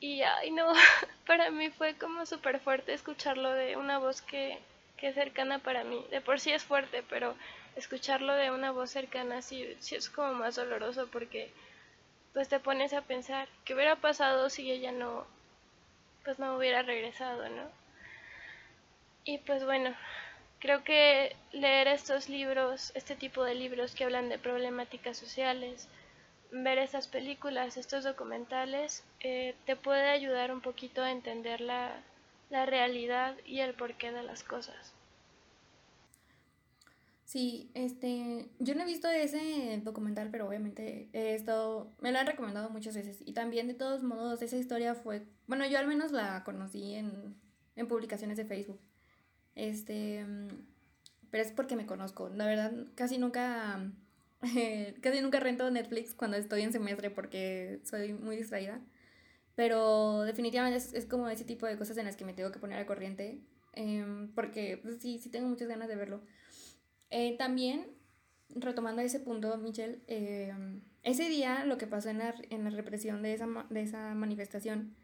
Y 0.00 0.22
ay 0.22 0.50
no, 0.50 0.72
para 1.26 1.50
mí 1.50 1.70
fue 1.70 1.94
como 1.96 2.26
súper 2.26 2.58
fuerte 2.60 2.92
escucharlo 2.92 3.52
de 3.52 3.76
una 3.76 3.98
voz 3.98 4.22
que, 4.22 4.58
que 4.96 5.08
es 5.08 5.14
cercana 5.14 5.58
para 5.58 5.84
mí. 5.84 6.04
De 6.10 6.20
por 6.20 6.40
sí 6.40 6.52
es 6.52 6.64
fuerte, 6.64 7.04
pero 7.08 7.36
escucharlo 7.76 8.34
de 8.34 8.50
una 8.50 8.72
voz 8.72 8.90
cercana 8.90 9.42
sí, 9.42 9.76
sí 9.80 9.94
es 9.94 10.10
como 10.10 10.34
más 10.34 10.56
doloroso 10.56 11.08
porque 11.12 11.50
pues 12.32 12.48
te 12.48 12.60
pones 12.60 12.92
a 12.92 13.02
pensar 13.02 13.48
qué 13.64 13.74
hubiera 13.74 13.96
pasado 13.96 14.50
si 14.50 14.70
ella 14.70 14.92
no 14.92 15.26
pues 16.24 16.38
no 16.38 16.56
hubiera 16.56 16.82
regresado, 16.82 17.48
¿no? 17.48 17.70
Y 19.24 19.38
pues 19.38 19.64
bueno, 19.64 19.94
Creo 20.60 20.84
que 20.84 21.34
leer 21.52 21.88
estos 21.88 22.28
libros, 22.28 22.92
este 22.94 23.16
tipo 23.16 23.44
de 23.44 23.54
libros 23.54 23.94
que 23.94 24.04
hablan 24.04 24.28
de 24.28 24.38
problemáticas 24.38 25.16
sociales, 25.16 25.88
ver 26.52 26.78
estas 26.78 27.06
películas, 27.08 27.76
estos 27.76 28.04
documentales, 28.04 29.04
eh, 29.20 29.54
te 29.66 29.76
puede 29.76 30.08
ayudar 30.08 30.52
un 30.52 30.60
poquito 30.60 31.02
a 31.02 31.12
entender 31.12 31.60
la, 31.60 32.02
la 32.50 32.66
realidad 32.66 33.36
y 33.46 33.60
el 33.60 33.74
porqué 33.74 34.12
de 34.12 34.22
las 34.22 34.42
cosas. 34.42 34.92
Sí, 37.30 37.70
este, 37.74 38.48
yo 38.58 38.74
no 38.74 38.82
he 38.82 38.86
visto 38.86 39.08
ese 39.08 39.80
documental, 39.84 40.30
pero 40.32 40.48
obviamente 40.48 41.08
he 41.12 41.36
estado, 41.36 41.92
me 42.00 42.10
lo 42.10 42.18
han 42.18 42.26
recomendado 42.26 42.70
muchas 42.70 42.96
veces. 42.96 43.22
Y 43.24 43.34
también 43.34 43.68
de 43.68 43.74
todos 43.74 44.02
modos, 44.02 44.42
esa 44.42 44.56
historia 44.56 44.96
fue, 44.96 45.22
bueno, 45.46 45.64
yo 45.64 45.78
al 45.78 45.86
menos 45.86 46.10
la 46.10 46.42
conocí 46.42 46.94
en, 46.94 47.36
en 47.76 47.86
publicaciones 47.86 48.36
de 48.36 48.46
Facebook. 48.46 48.80
Este, 49.54 50.26
pero 51.30 51.44
es 51.44 51.52
porque 51.52 51.76
me 51.76 51.86
conozco. 51.86 52.28
La 52.30 52.46
verdad, 52.46 52.72
casi 52.96 53.16
nunca, 53.18 53.80
casi 55.02 55.20
nunca 55.20 55.40
rento 55.40 55.70
Netflix 55.70 56.14
cuando 56.14 56.36
estoy 56.36 56.62
en 56.62 56.72
semestre 56.72 57.10
porque 57.10 57.80
soy 57.84 58.12
muy 58.12 58.36
distraída. 58.36 58.80
Pero 59.54 60.22
definitivamente 60.22 60.78
es, 60.96 61.06
como 61.06 61.28
ese 61.28 61.44
tipo 61.44 61.66
de 61.66 61.76
cosas 61.76 61.96
en 61.98 62.06
las 62.06 62.16
que 62.16 62.24
me 62.24 62.32
tengo 62.32 62.50
que 62.50 62.58
poner 62.58 62.78
a 62.78 62.86
corriente. 62.86 63.40
Em, 63.72 64.32
porque 64.34 64.78
pues, 64.82 64.98
sí, 65.00 65.18
sí 65.18 65.30
tengo 65.30 65.48
muchas 65.48 65.68
ganas 65.68 65.88
de 65.88 65.96
verlo. 65.96 66.22
Eh, 67.10 67.36
también, 67.36 67.86
retomando 68.54 69.02
ese 69.02 69.20
punto, 69.20 69.56
Michelle, 69.58 70.00
em, 70.06 70.82
ese 71.02 71.28
día 71.28 71.64
lo 71.64 71.78
que 71.78 71.86
pasó 71.86 72.08
en 72.08 72.18
la, 72.18 72.34
en 72.50 72.64
la 72.64 72.70
represión 72.70 73.22
de 73.22 73.34
esa, 73.34 73.46
de 73.68 73.82
esa 73.82 74.14
manifestación 74.14 74.94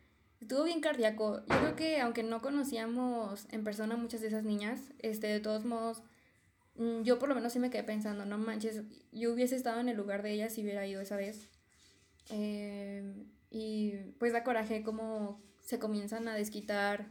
Estuvo 0.40 0.64
bien 0.64 0.80
cardíaco. 0.80 1.40
Yo 1.46 1.58
creo 1.58 1.76
que 1.76 2.00
aunque 2.00 2.22
no 2.22 2.42
conocíamos 2.42 3.46
en 3.50 3.64
persona 3.64 3.96
muchas 3.96 4.20
de 4.20 4.28
esas 4.28 4.44
niñas, 4.44 4.80
este, 4.98 5.28
de 5.28 5.40
todos 5.40 5.64
modos, 5.64 6.02
yo 7.02 7.18
por 7.18 7.28
lo 7.28 7.34
menos 7.34 7.52
sí 7.52 7.58
me 7.58 7.70
quedé 7.70 7.82
pensando, 7.84 8.26
no 8.26 8.38
manches, 8.38 8.82
yo 9.12 9.32
hubiese 9.32 9.56
estado 9.56 9.80
en 9.80 9.88
el 9.88 9.96
lugar 9.96 10.22
de 10.22 10.32
ellas 10.32 10.52
si 10.52 10.62
hubiera 10.62 10.86
ido 10.86 11.00
esa 11.00 11.16
vez. 11.16 11.48
Eh, 12.30 13.14
y 13.50 13.92
pues 14.18 14.32
da 14.32 14.44
coraje 14.44 14.82
cómo 14.82 15.40
se 15.60 15.78
comienzan 15.78 16.28
a 16.28 16.34
desquitar 16.34 17.06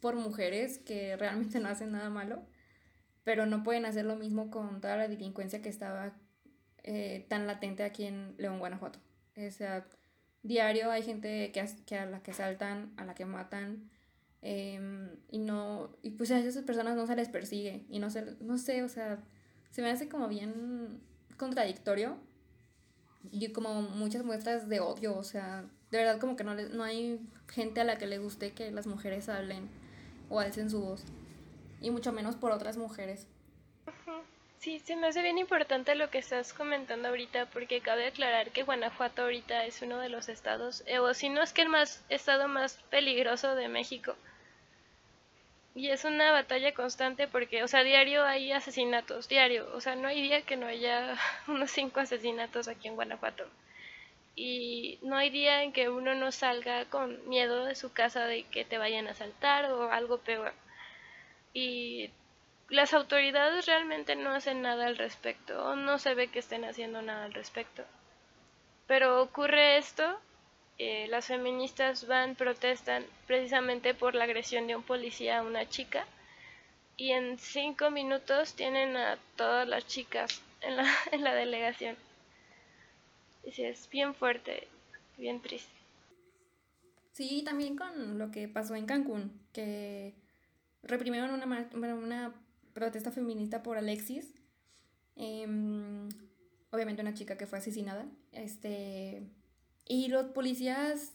por 0.00 0.16
mujeres 0.16 0.78
que 0.78 1.16
realmente 1.16 1.60
no 1.60 1.68
hacen 1.68 1.92
nada 1.92 2.10
malo, 2.10 2.42
pero 3.24 3.46
no 3.46 3.62
pueden 3.62 3.84
hacer 3.84 4.04
lo 4.04 4.16
mismo 4.16 4.50
con 4.50 4.80
toda 4.80 4.96
la 4.96 5.08
delincuencia 5.08 5.62
que 5.62 5.68
estaba 5.68 6.14
eh, 6.82 7.26
tan 7.28 7.46
latente 7.46 7.82
aquí 7.84 8.04
en 8.04 8.34
León, 8.38 8.58
Guanajuato. 8.58 8.98
O 9.36 9.50
sea, 9.50 9.86
diario 10.42 10.90
hay 10.90 11.02
gente 11.02 11.52
que, 11.52 11.64
que 11.86 11.98
a 11.98 12.06
la 12.06 12.22
que 12.22 12.32
saltan, 12.32 12.92
a 12.96 13.04
la 13.04 13.14
que 13.14 13.24
matan, 13.24 13.90
em, 14.42 15.10
y 15.30 15.38
no, 15.38 15.90
y 16.02 16.10
pues 16.10 16.30
a 16.30 16.38
esas 16.38 16.64
personas 16.64 16.96
no 16.96 17.06
se 17.06 17.16
les 17.16 17.28
persigue, 17.28 17.84
y 17.88 17.98
no, 17.98 18.10
se, 18.10 18.36
no 18.40 18.58
sé, 18.58 18.82
o 18.82 18.88
sea, 18.88 19.18
se 19.70 19.82
me 19.82 19.90
hace 19.90 20.08
como 20.08 20.28
bien 20.28 21.00
contradictorio, 21.36 22.18
y 23.30 23.52
como 23.52 23.82
muchas 23.82 24.24
muestras 24.24 24.68
de 24.68 24.80
odio, 24.80 25.16
o 25.16 25.24
sea, 25.24 25.64
de 25.90 25.98
verdad 25.98 26.20
como 26.20 26.36
que 26.36 26.44
no, 26.44 26.54
no 26.54 26.84
hay 26.84 27.20
gente 27.48 27.80
a 27.80 27.84
la 27.84 27.98
que 27.98 28.06
le 28.06 28.18
guste 28.18 28.52
que 28.52 28.70
las 28.70 28.86
mujeres 28.86 29.28
hablen 29.28 29.68
o 30.30 30.40
alcen 30.40 30.70
su 30.70 30.80
voz. 30.80 31.04
y 31.80 31.90
mucho 31.90 32.12
menos 32.12 32.34
por 32.36 32.50
otras 32.50 32.76
mujeres. 32.76 33.28
Sí, 34.58 34.78
se 34.80 34.94
me 34.94 35.06
hace 35.06 35.22
bien 35.22 35.38
importante 35.38 35.94
lo 35.94 36.10
que 36.10 36.18
estás 36.18 36.52
comentando 36.52 37.08
ahorita, 37.08 37.46
porque 37.46 37.80
cabe 37.80 38.06
aclarar 38.08 38.50
que 38.50 38.62
Guanajuato 38.62 39.22
ahorita 39.22 39.64
es 39.64 39.80
uno 39.80 39.98
de 40.00 40.10
los 40.10 40.28
estados, 40.28 40.82
eh, 40.86 40.98
o 40.98 41.14
si 41.14 41.30
no 41.30 41.42
es 41.42 41.54
que 41.54 41.62
el 41.62 41.70
más 41.70 42.04
estado 42.10 42.46
más 42.46 42.76
peligroso 42.90 43.54
de 43.54 43.68
México. 43.68 44.16
Y 45.74 45.88
es 45.90 46.04
una 46.04 46.30
batalla 46.30 46.74
constante 46.74 47.26
porque, 47.26 47.62
o 47.62 47.68
sea, 47.68 47.82
diario 47.82 48.24
hay 48.24 48.52
asesinatos, 48.52 49.28
diario. 49.28 49.66
O 49.74 49.80
sea, 49.80 49.96
no 49.96 50.08
hay 50.08 50.20
día 50.20 50.42
que 50.42 50.56
no 50.58 50.66
haya 50.66 51.16
unos 51.48 51.70
cinco 51.70 52.00
asesinatos 52.00 52.68
aquí 52.68 52.88
en 52.88 52.96
Guanajuato. 52.96 53.44
Y 54.36 54.98
no 55.02 55.16
hay 55.16 55.30
día 55.30 55.62
en 55.62 55.72
que 55.72 55.90
uno 55.90 56.14
no 56.14 56.32
salga 56.32 56.86
con 56.86 57.28
miedo 57.28 57.64
de 57.66 57.74
su 57.74 57.92
casa 57.92 58.26
de 58.26 58.44
que 58.44 58.64
te 58.64 58.78
vayan 58.78 59.08
a 59.08 59.12
asaltar 59.12 59.66
o 59.72 59.90
algo 59.92 60.18
peor. 60.18 60.52
Y 61.52 62.10
las 62.68 62.92
autoridades 62.92 63.66
realmente 63.66 64.14
no 64.14 64.30
hacen 64.30 64.62
nada 64.62 64.86
al 64.86 64.96
respecto, 64.96 65.64
o 65.64 65.76
no 65.76 65.98
se 65.98 66.14
ve 66.14 66.28
que 66.28 66.40
estén 66.40 66.64
haciendo 66.64 67.00
nada 67.02 67.24
al 67.24 67.34
respecto. 67.34 67.84
Pero 68.86 69.22
ocurre 69.22 69.78
esto, 69.78 70.18
eh, 70.78 71.06
las 71.08 71.26
feministas 71.26 72.06
van, 72.06 72.34
protestan 72.34 73.04
precisamente 73.26 73.94
por 73.94 74.14
la 74.14 74.24
agresión 74.24 74.66
de 74.66 74.76
un 74.76 74.82
policía 74.82 75.38
a 75.38 75.42
una 75.42 75.68
chica, 75.68 76.06
y 76.96 77.12
en 77.12 77.38
cinco 77.38 77.90
minutos 77.90 78.54
tienen 78.54 78.96
a 78.96 79.18
todas 79.36 79.66
las 79.66 79.86
chicas 79.86 80.42
en 80.60 80.76
la, 80.76 80.84
en 81.12 81.24
la 81.24 81.34
delegación. 81.34 81.96
Y 83.44 83.52
sí, 83.52 83.64
es 83.64 83.88
bien 83.88 84.14
fuerte, 84.14 84.68
bien 85.16 85.40
triste. 85.40 85.72
Sí, 87.12 87.42
también 87.44 87.76
con 87.76 88.18
lo 88.18 88.30
que 88.30 88.46
pasó 88.46 88.74
en 88.74 88.86
Cancún, 88.86 89.40
que 89.52 90.12
reprimieron 90.82 91.30
una, 91.30 91.68
una 91.74 92.32
protesta 92.78 93.10
feminista 93.10 93.62
por 93.62 93.76
Alexis. 93.76 94.32
Em, 95.16 96.08
obviamente 96.70 97.02
una 97.02 97.14
chica 97.14 97.36
que 97.36 97.46
fue 97.46 97.58
asesinada. 97.58 98.06
Este, 98.30 99.28
y 99.86 100.08
los 100.08 100.26
policías 100.26 101.12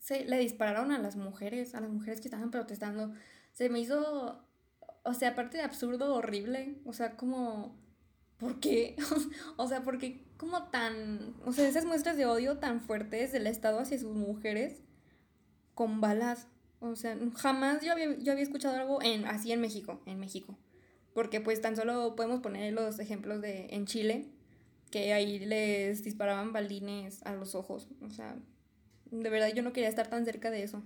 se, 0.00 0.24
le 0.24 0.38
dispararon 0.38 0.90
a 0.90 0.98
las 0.98 1.14
mujeres, 1.16 1.74
a 1.76 1.80
las 1.80 1.90
mujeres 1.90 2.20
que 2.20 2.26
estaban 2.26 2.50
protestando. 2.50 3.14
Se 3.52 3.68
me 3.68 3.78
hizo, 3.78 4.44
o 5.04 5.14
sea, 5.14 5.30
aparte 5.30 5.58
de 5.58 5.62
absurdo, 5.62 6.14
horrible. 6.14 6.80
O 6.84 6.92
sea, 6.92 7.16
como, 7.16 7.76
¿por 8.38 8.58
qué? 8.58 8.96
o 9.56 9.68
sea, 9.68 9.82
porque 9.84 10.26
como 10.36 10.64
tan, 10.70 11.36
o 11.46 11.52
sea, 11.52 11.68
esas 11.68 11.84
muestras 11.84 12.16
de 12.16 12.26
odio 12.26 12.58
tan 12.58 12.80
fuertes 12.80 13.30
del 13.30 13.46
Estado 13.46 13.78
hacia 13.78 14.00
sus 14.00 14.16
mujeres 14.16 14.82
con 15.74 16.00
balas. 16.00 16.48
O 16.80 16.96
sea, 16.96 17.16
jamás 17.36 17.82
yo 17.82 17.92
había, 17.92 18.18
yo 18.18 18.32
había 18.32 18.44
escuchado 18.44 18.76
algo 18.76 19.00
en, 19.00 19.26
así 19.26 19.52
en 19.52 19.60
México, 19.60 20.02
en 20.06 20.18
México 20.18 20.58
porque 21.14 21.40
pues 21.40 21.62
tan 21.62 21.76
solo 21.76 22.14
podemos 22.16 22.40
poner 22.40 22.72
los 22.72 22.98
ejemplos 22.98 23.40
de 23.40 23.68
en 23.70 23.86
Chile, 23.86 24.26
que 24.90 25.12
ahí 25.12 25.38
les 25.38 26.04
disparaban 26.04 26.52
balines 26.52 27.24
a 27.24 27.32
los 27.32 27.54
ojos, 27.54 27.88
o 28.02 28.10
sea, 28.10 28.34
de 29.06 29.30
verdad 29.30 29.52
yo 29.54 29.62
no 29.62 29.72
quería 29.72 29.88
estar 29.88 30.08
tan 30.08 30.24
cerca 30.24 30.50
de 30.50 30.64
eso. 30.64 30.82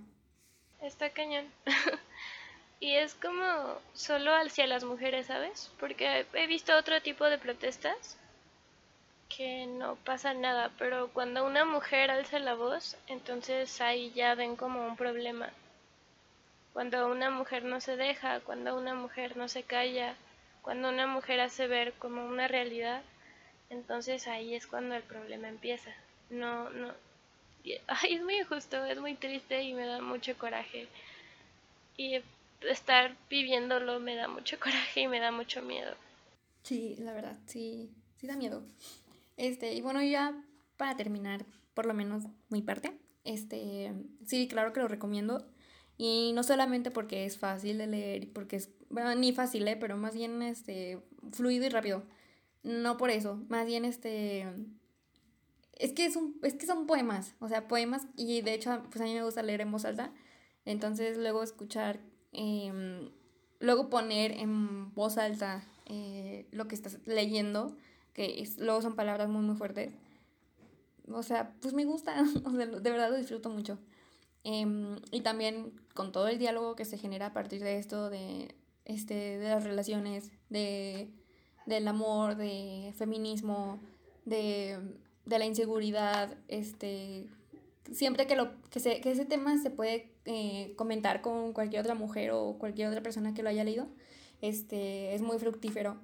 Está 0.81 1.09
cañón. 1.09 1.45
y 2.79 2.93
es 2.95 3.15
como 3.15 3.43
solo 3.93 4.33
hacia 4.33 4.67
las 4.67 4.83
mujeres, 4.83 5.27
¿sabes? 5.27 5.71
Porque 5.79 6.25
he 6.33 6.47
visto 6.47 6.77
otro 6.77 7.01
tipo 7.01 7.25
de 7.25 7.37
protestas 7.37 8.17
que 9.35 9.67
no 9.67 9.95
pasa 9.95 10.33
nada, 10.33 10.71
pero 10.79 11.09
cuando 11.09 11.45
una 11.45 11.65
mujer 11.65 12.09
alza 12.09 12.39
la 12.39 12.55
voz, 12.55 12.97
entonces 13.07 13.79
ahí 13.81 14.11
ya 14.15 14.35
ven 14.35 14.55
como 14.55 14.85
un 14.87 14.95
problema 14.95 15.51
cuando 16.73 17.11
una 17.11 17.29
mujer 17.29 17.63
no 17.63 17.81
se 17.81 17.95
deja, 17.95 18.39
cuando 18.41 18.77
una 18.77 18.93
mujer 18.93 19.37
no 19.37 19.47
se 19.47 19.63
calla, 19.63 20.15
cuando 20.61 20.89
una 20.89 21.07
mujer 21.07 21.39
hace 21.39 21.67
ver 21.67 21.93
como 21.93 22.25
una 22.25 22.47
realidad, 22.47 23.01
entonces 23.69 24.27
ahí 24.27 24.55
es 24.55 24.67
cuando 24.67 24.95
el 24.95 25.03
problema 25.03 25.47
empieza. 25.47 25.91
No, 26.29 26.69
no. 26.69 26.93
Ay, 27.87 28.15
es 28.15 28.23
muy 28.23 28.39
injusto, 28.39 28.83
es 28.85 28.99
muy 28.99 29.15
triste 29.15 29.63
y 29.63 29.73
me 29.73 29.85
da 29.85 30.01
mucho 30.01 30.37
coraje. 30.37 30.87
Y 31.97 32.21
estar 32.61 33.15
viviéndolo 33.29 33.99
me 33.99 34.15
da 34.15 34.27
mucho 34.27 34.59
coraje 34.63 35.01
y 35.01 35.07
me 35.07 35.19
da 35.19 35.31
mucho 35.31 35.61
miedo. 35.61 35.95
Sí, 36.63 36.95
la 36.99 37.13
verdad, 37.13 37.37
sí, 37.45 37.89
sí 38.17 38.27
da 38.27 38.35
miedo. 38.35 38.63
Este, 39.37 39.73
y 39.73 39.81
bueno, 39.81 40.01
ya 40.03 40.35
para 40.77 40.95
terminar, 40.95 41.45
por 41.73 41.85
lo 41.85 41.93
menos 41.93 42.23
mi 42.49 42.61
parte, 42.61 42.91
este, 43.23 43.93
sí, 44.25 44.47
claro 44.47 44.73
que 44.73 44.81
lo 44.81 44.87
recomiendo. 44.87 45.45
Y 46.01 46.31
no 46.33 46.43
solamente 46.43 46.91
porque 46.91 47.25
es 47.25 47.37
fácil 47.37 47.77
de 47.77 47.85
leer, 47.85 48.31
porque 48.31 48.55
es, 48.55 48.69
bueno, 48.89 49.13
ni 49.15 49.33
fácil, 49.33 49.67
¿eh? 49.67 49.75
pero 49.75 49.97
más 49.97 50.15
bien 50.15 50.41
este, 50.41 51.03
fluido 51.33 51.65
y 51.65 51.69
rápido. 51.69 52.03
No 52.63 52.95
por 52.95 53.09
eso, 53.09 53.43
más 53.49 53.67
bien 53.67 53.83
este... 53.83 54.47
Es 55.73 55.91
que, 55.91 56.05
es, 56.05 56.15
un, 56.15 56.39
es 56.41 56.53
que 56.53 56.65
son 56.65 56.87
poemas, 56.87 57.35
o 57.39 57.49
sea, 57.49 57.67
poemas, 57.67 58.07
y 58.15 58.41
de 58.41 58.53
hecho, 58.53 58.81
pues 58.89 59.01
a 59.01 59.03
mí 59.03 59.13
me 59.13 59.23
gusta 59.23 59.43
leer 59.43 59.59
en 59.59 59.71
voz 59.71 59.83
alta, 59.83 60.13
entonces 60.65 61.17
luego 61.17 61.43
escuchar, 61.43 61.99
em, 62.31 63.09
luego 63.59 63.89
poner 63.89 64.31
en 64.31 64.93
voz 64.93 65.17
alta 65.17 65.65
eh, 65.85 66.47
lo 66.51 66.67
que 66.67 66.75
estás 66.75 66.99
leyendo, 67.05 67.77
que 68.13 68.41
es, 68.41 68.57
luego 68.57 68.81
son 68.81 68.95
palabras 68.95 69.29
muy, 69.29 69.41
muy 69.41 69.55
fuertes, 69.55 69.93
o 71.09 71.23
sea, 71.23 71.53
pues 71.61 71.73
me 71.73 71.85
gusta, 71.85 72.23
o 72.45 72.51
sea, 72.51 72.65
de 72.65 72.91
verdad 72.91 73.09
lo 73.09 73.17
disfruto 73.17 73.49
mucho. 73.49 73.79
Em, 74.43 74.97
y 75.11 75.21
también 75.21 75.73
con 75.93 76.11
todo 76.11 76.27
el 76.27 76.39
diálogo 76.39 76.75
que 76.75 76.85
se 76.85 76.97
genera 76.97 77.27
a 77.27 77.33
partir 77.33 77.61
de 77.61 77.77
esto, 77.77 78.09
de, 78.09 78.55
este, 78.85 79.37
de 79.37 79.49
las 79.49 79.63
relaciones, 79.63 80.31
de, 80.49 81.09
del 81.65 81.87
amor, 81.87 82.35
de 82.35 82.93
feminismo, 82.97 83.79
de, 84.25 84.79
de 85.25 85.39
la 85.39 85.45
inseguridad, 85.45 86.37
este, 86.47 87.27
siempre 87.91 88.27
que, 88.27 88.35
lo, 88.35 88.49
que, 88.69 88.79
se, 88.79 89.01
que 89.01 89.11
ese 89.11 89.25
tema 89.25 89.61
se 89.61 89.69
puede 89.69 90.11
eh, 90.25 90.73
comentar 90.75 91.21
con 91.21 91.53
cualquier 91.53 91.81
otra 91.81 91.95
mujer 91.95 92.31
o 92.31 92.57
cualquier 92.57 92.87
otra 92.87 93.01
persona 93.01 93.33
que 93.33 93.43
lo 93.43 93.49
haya 93.49 93.63
leído, 93.63 93.87
este, 94.41 95.13
es 95.15 95.21
muy 95.21 95.37
fructífero. 95.37 95.97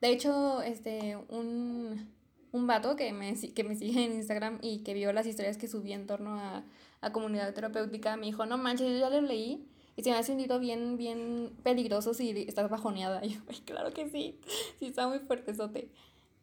De 0.00 0.08
hecho, 0.08 0.62
este, 0.62 1.16
un, 1.28 2.08
un 2.52 2.66
vato 2.66 2.96
que 2.96 3.12
me, 3.12 3.34
que 3.34 3.64
me 3.64 3.76
sigue 3.76 4.04
en 4.04 4.12
Instagram 4.12 4.58
y 4.62 4.78
que 4.78 4.94
vio 4.94 5.12
las 5.12 5.26
historias 5.26 5.58
que 5.58 5.68
subí 5.68 5.92
en 5.92 6.06
torno 6.06 6.38
a 6.38 6.64
a 7.02 7.12
comunidad 7.12 7.52
terapéutica, 7.52 8.16
me 8.16 8.26
dijo, 8.26 8.46
no 8.46 8.56
manches, 8.56 8.88
yo 8.90 8.98
ya 8.98 9.10
lo 9.10 9.20
leí 9.20 9.68
y 9.96 10.02
se 10.02 10.10
me 10.10 10.16
ha 10.16 10.22
sentido 10.22 10.58
bien, 10.58 10.96
bien 10.96 11.52
peligroso 11.62 12.14
si 12.14 12.30
estás 12.48 12.70
bajoneada. 12.70 13.20
Y 13.24 13.30
yo, 13.34 13.40
claro 13.66 13.92
que 13.92 14.08
sí, 14.08 14.40
sí 14.78 14.86
está 14.86 15.06
muy 15.06 15.18
fuertezote. 15.18 15.88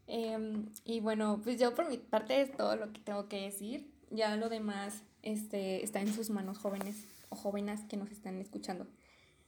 Eh, 0.08 0.66
y 0.86 1.00
bueno, 1.00 1.40
pues 1.44 1.60
yo 1.60 1.74
por 1.74 1.90
mi 1.90 1.98
parte 1.98 2.42
es 2.42 2.56
todo 2.56 2.76
lo 2.76 2.92
que 2.92 3.00
tengo 3.00 3.28
que 3.28 3.42
decir. 3.42 3.90
Ya 4.12 4.36
lo 4.36 4.50
demás 4.50 5.04
este, 5.24 5.84
está 5.84 6.02
en 6.02 6.14
sus 6.14 6.30
manos 6.30 6.58
jóvenes 6.58 7.08
o 7.30 7.36
jóvenes 7.36 7.82
que 7.90 7.98
nos 7.98 8.12
están 8.12 8.40
escuchando. 8.40 8.86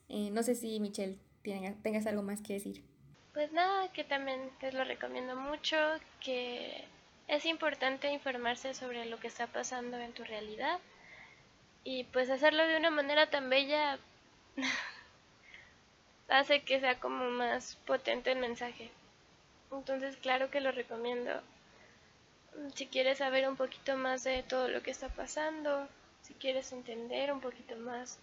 Eh, 0.10 0.30
no 0.32 0.44
sé 0.44 0.56
si 0.56 0.80
Michelle 0.80 1.18
tengas 1.82 2.06
algo 2.06 2.22
más 2.24 2.42
que 2.42 2.54
decir. 2.54 2.84
Pues 3.34 3.52
nada, 3.54 3.92
que 3.92 4.04
también 4.04 4.40
te 4.60 4.72
lo 4.72 4.84
recomiendo 4.84 5.36
mucho, 5.36 5.78
que 6.20 6.84
es 7.28 7.46
importante 7.46 8.12
informarse 8.12 8.74
sobre 8.74 9.06
lo 9.06 9.20
que 9.20 9.28
está 9.28 9.48
pasando 9.48 9.98
en 9.98 10.14
tu 10.14 10.24
realidad 10.24 10.80
y 11.84 12.04
pues 12.06 12.30
hacerlo 12.30 12.68
de 12.68 12.78
una 12.78 12.92
manera 12.92 13.30
tan 13.30 13.50
bella 13.50 14.00
hace 16.30 16.64
que 16.64 16.80
sea 16.80 17.00
como 17.00 17.30
más 17.30 17.76
potente 17.86 18.32
el 18.32 18.40
mensaje. 18.40 18.92
Entonces, 19.72 20.18
claro 20.18 20.50
que 20.50 20.62
lo 20.62 20.72
recomiendo. 20.72 21.42
Si 22.76 22.88
quieres 22.88 23.20
saber 23.20 23.48
un 23.48 23.56
poquito 23.56 23.96
más 23.96 24.24
de 24.24 24.44
todo 24.44 24.68
lo 24.68 24.84
que 24.84 24.92
está 24.92 25.10
pasando, 25.10 25.88
si 26.22 26.34
quieres 26.34 26.72
entender 26.74 27.32
un 27.32 27.40
poquito 27.40 27.76
más, 27.78 28.20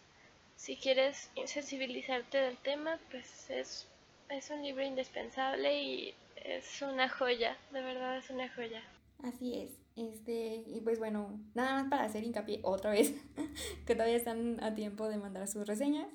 si 0.56 0.76
quieres 0.76 1.30
sensibilizarte 1.46 2.38
del 2.38 2.58
tema, 2.58 2.98
pues 3.10 3.48
es, 3.50 3.86
es 4.28 4.50
un 4.50 4.62
libro 4.62 4.84
indispensable 4.84 5.82
y 5.82 6.14
es 6.36 6.82
una 6.82 7.08
joya, 7.08 7.56
de 7.70 7.82
verdad 7.82 8.18
es 8.18 8.28
una 8.30 8.48
joya. 8.54 8.82
Así 9.24 9.62
es. 9.62 9.87
Este, 9.98 10.62
y 10.64 10.80
pues 10.80 11.00
bueno, 11.00 11.40
nada 11.54 11.74
más 11.74 11.90
para 11.90 12.04
hacer 12.04 12.22
hincapié 12.22 12.60
otra 12.62 12.92
vez, 12.92 13.14
que 13.86 13.94
todavía 13.94 14.14
están 14.16 14.62
a 14.62 14.72
tiempo 14.76 15.08
de 15.08 15.18
mandar 15.18 15.48
sus 15.48 15.66
reseñas 15.66 16.06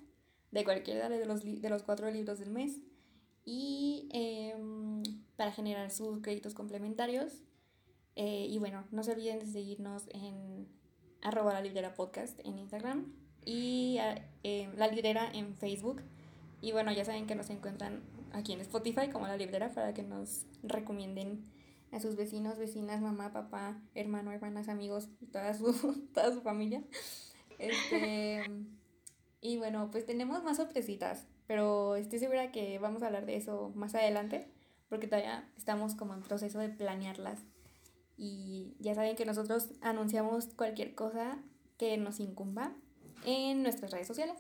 de 0.52 0.64
cualquiera 0.64 1.10
de 1.10 1.26
los, 1.26 1.44
de 1.44 1.70
los 1.70 1.84
cuatro 1.84 2.10
libros 2.10 2.40
del 2.40 2.50
mes 2.50 2.80
y 3.44 4.08
em, 4.14 5.04
para 5.36 5.52
generar 5.52 5.92
sus 5.92 6.22
créditos 6.22 6.54
complementarios. 6.54 7.42
Eh, 8.16 8.48
y 8.50 8.58
bueno, 8.58 8.86
no 8.92 9.04
se 9.04 9.12
olviden 9.12 9.40
de 9.40 9.48
seguirnos 9.48 10.08
en 10.14 10.66
arroba 11.22 11.52
la 11.52 11.62
librera 11.62 11.94
podcast 11.94 12.40
en 12.46 12.60
Instagram 12.60 13.12
y 13.44 13.98
eh, 14.44 14.70
la 14.78 14.88
librera 14.88 15.30
en 15.34 15.58
Facebook. 15.58 16.04
Y 16.62 16.72
bueno, 16.72 16.94
ya 16.94 17.04
saben 17.04 17.28
que 17.28 17.36
nos 17.36 17.50
encuentran 17.50 18.02
aquí 18.32 18.54
en 18.54 18.62
Spotify 18.62 19.10
como 19.12 19.28
la 19.28 19.36
librera 19.36 19.74
para 19.74 19.94
que 19.94 20.04
nos 20.04 20.46
recomienden 20.62 21.52
a 21.94 22.00
sus 22.00 22.16
vecinos, 22.16 22.58
vecinas, 22.58 23.02
mamá, 23.02 23.32
papá, 23.32 23.80
hermano, 23.94 24.32
hermanas, 24.32 24.68
amigos, 24.68 25.10
toda 25.32 25.54
su, 25.54 26.08
toda 26.14 26.34
su 26.34 26.42
familia. 26.42 26.84
Este, 27.60 28.44
y 29.42 29.58
bueno, 29.58 29.90
pues 29.92 30.06
tenemos 30.06 30.44
más 30.44 30.58
sorpresitas. 30.58 31.28
pero 31.48 31.96
estoy 31.96 32.20
segura 32.20 32.52
que 32.52 32.80
vamos 32.80 33.04
a 33.04 33.08
hablar 33.08 33.26
de 33.26 33.36
eso 33.36 33.72
más 33.76 33.94
adelante, 33.96 34.48
porque 34.90 35.08
todavía 35.08 35.48
estamos 35.58 35.96
como 35.96 36.14
en 36.14 36.22
proceso 36.22 36.60
de 36.60 36.70
planearlas. 36.70 37.40
Y 38.18 38.76
ya 38.80 38.96
saben 38.96 39.16
que 39.16 39.26
nosotros 39.26 39.70
anunciamos 39.82 40.48
cualquier 40.56 40.96
cosa 40.96 41.38
que 41.78 41.98
nos 41.98 42.20
incumba 42.20 42.74
en 43.26 43.64
nuestras 43.64 43.92
redes 43.92 44.08
sociales. 44.08 44.38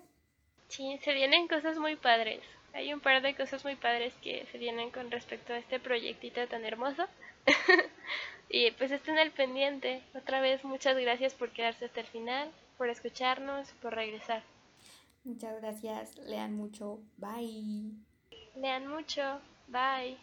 Sí, 0.69 0.97
se 1.03 1.13
vienen 1.13 1.47
cosas 1.47 1.77
muy 1.77 1.95
padres. 1.95 2.41
Hay 2.73 2.91
un 2.93 2.99
par 2.99 3.21
de 3.21 3.35
cosas 3.35 3.63
muy 3.63 3.75
padres 3.75 4.13
que 4.23 4.47
se 4.51 4.57
vienen 4.57 4.89
con 4.89 5.11
respecto 5.11 5.53
a 5.53 5.57
este 5.57 5.79
proyectito 5.79 6.47
tan 6.47 6.65
hermoso. 6.65 7.05
y 8.49 8.71
pues 8.71 8.91
estén 8.91 9.17
al 9.17 9.31
pendiente. 9.31 10.01
Otra 10.15 10.41
vez 10.41 10.63
muchas 10.63 10.97
gracias 10.97 11.33
por 11.33 11.49
quedarse 11.49 11.85
hasta 11.85 12.01
el 12.01 12.07
final, 12.07 12.51
por 12.77 12.89
escucharnos, 12.89 13.71
por 13.81 13.95
regresar. 13.95 14.43
Muchas 15.23 15.61
gracias, 15.61 16.17
lean 16.17 16.55
mucho, 16.55 16.99
bye. 17.17 17.91
Lean 18.55 18.87
mucho, 18.87 19.39
bye. 19.67 20.17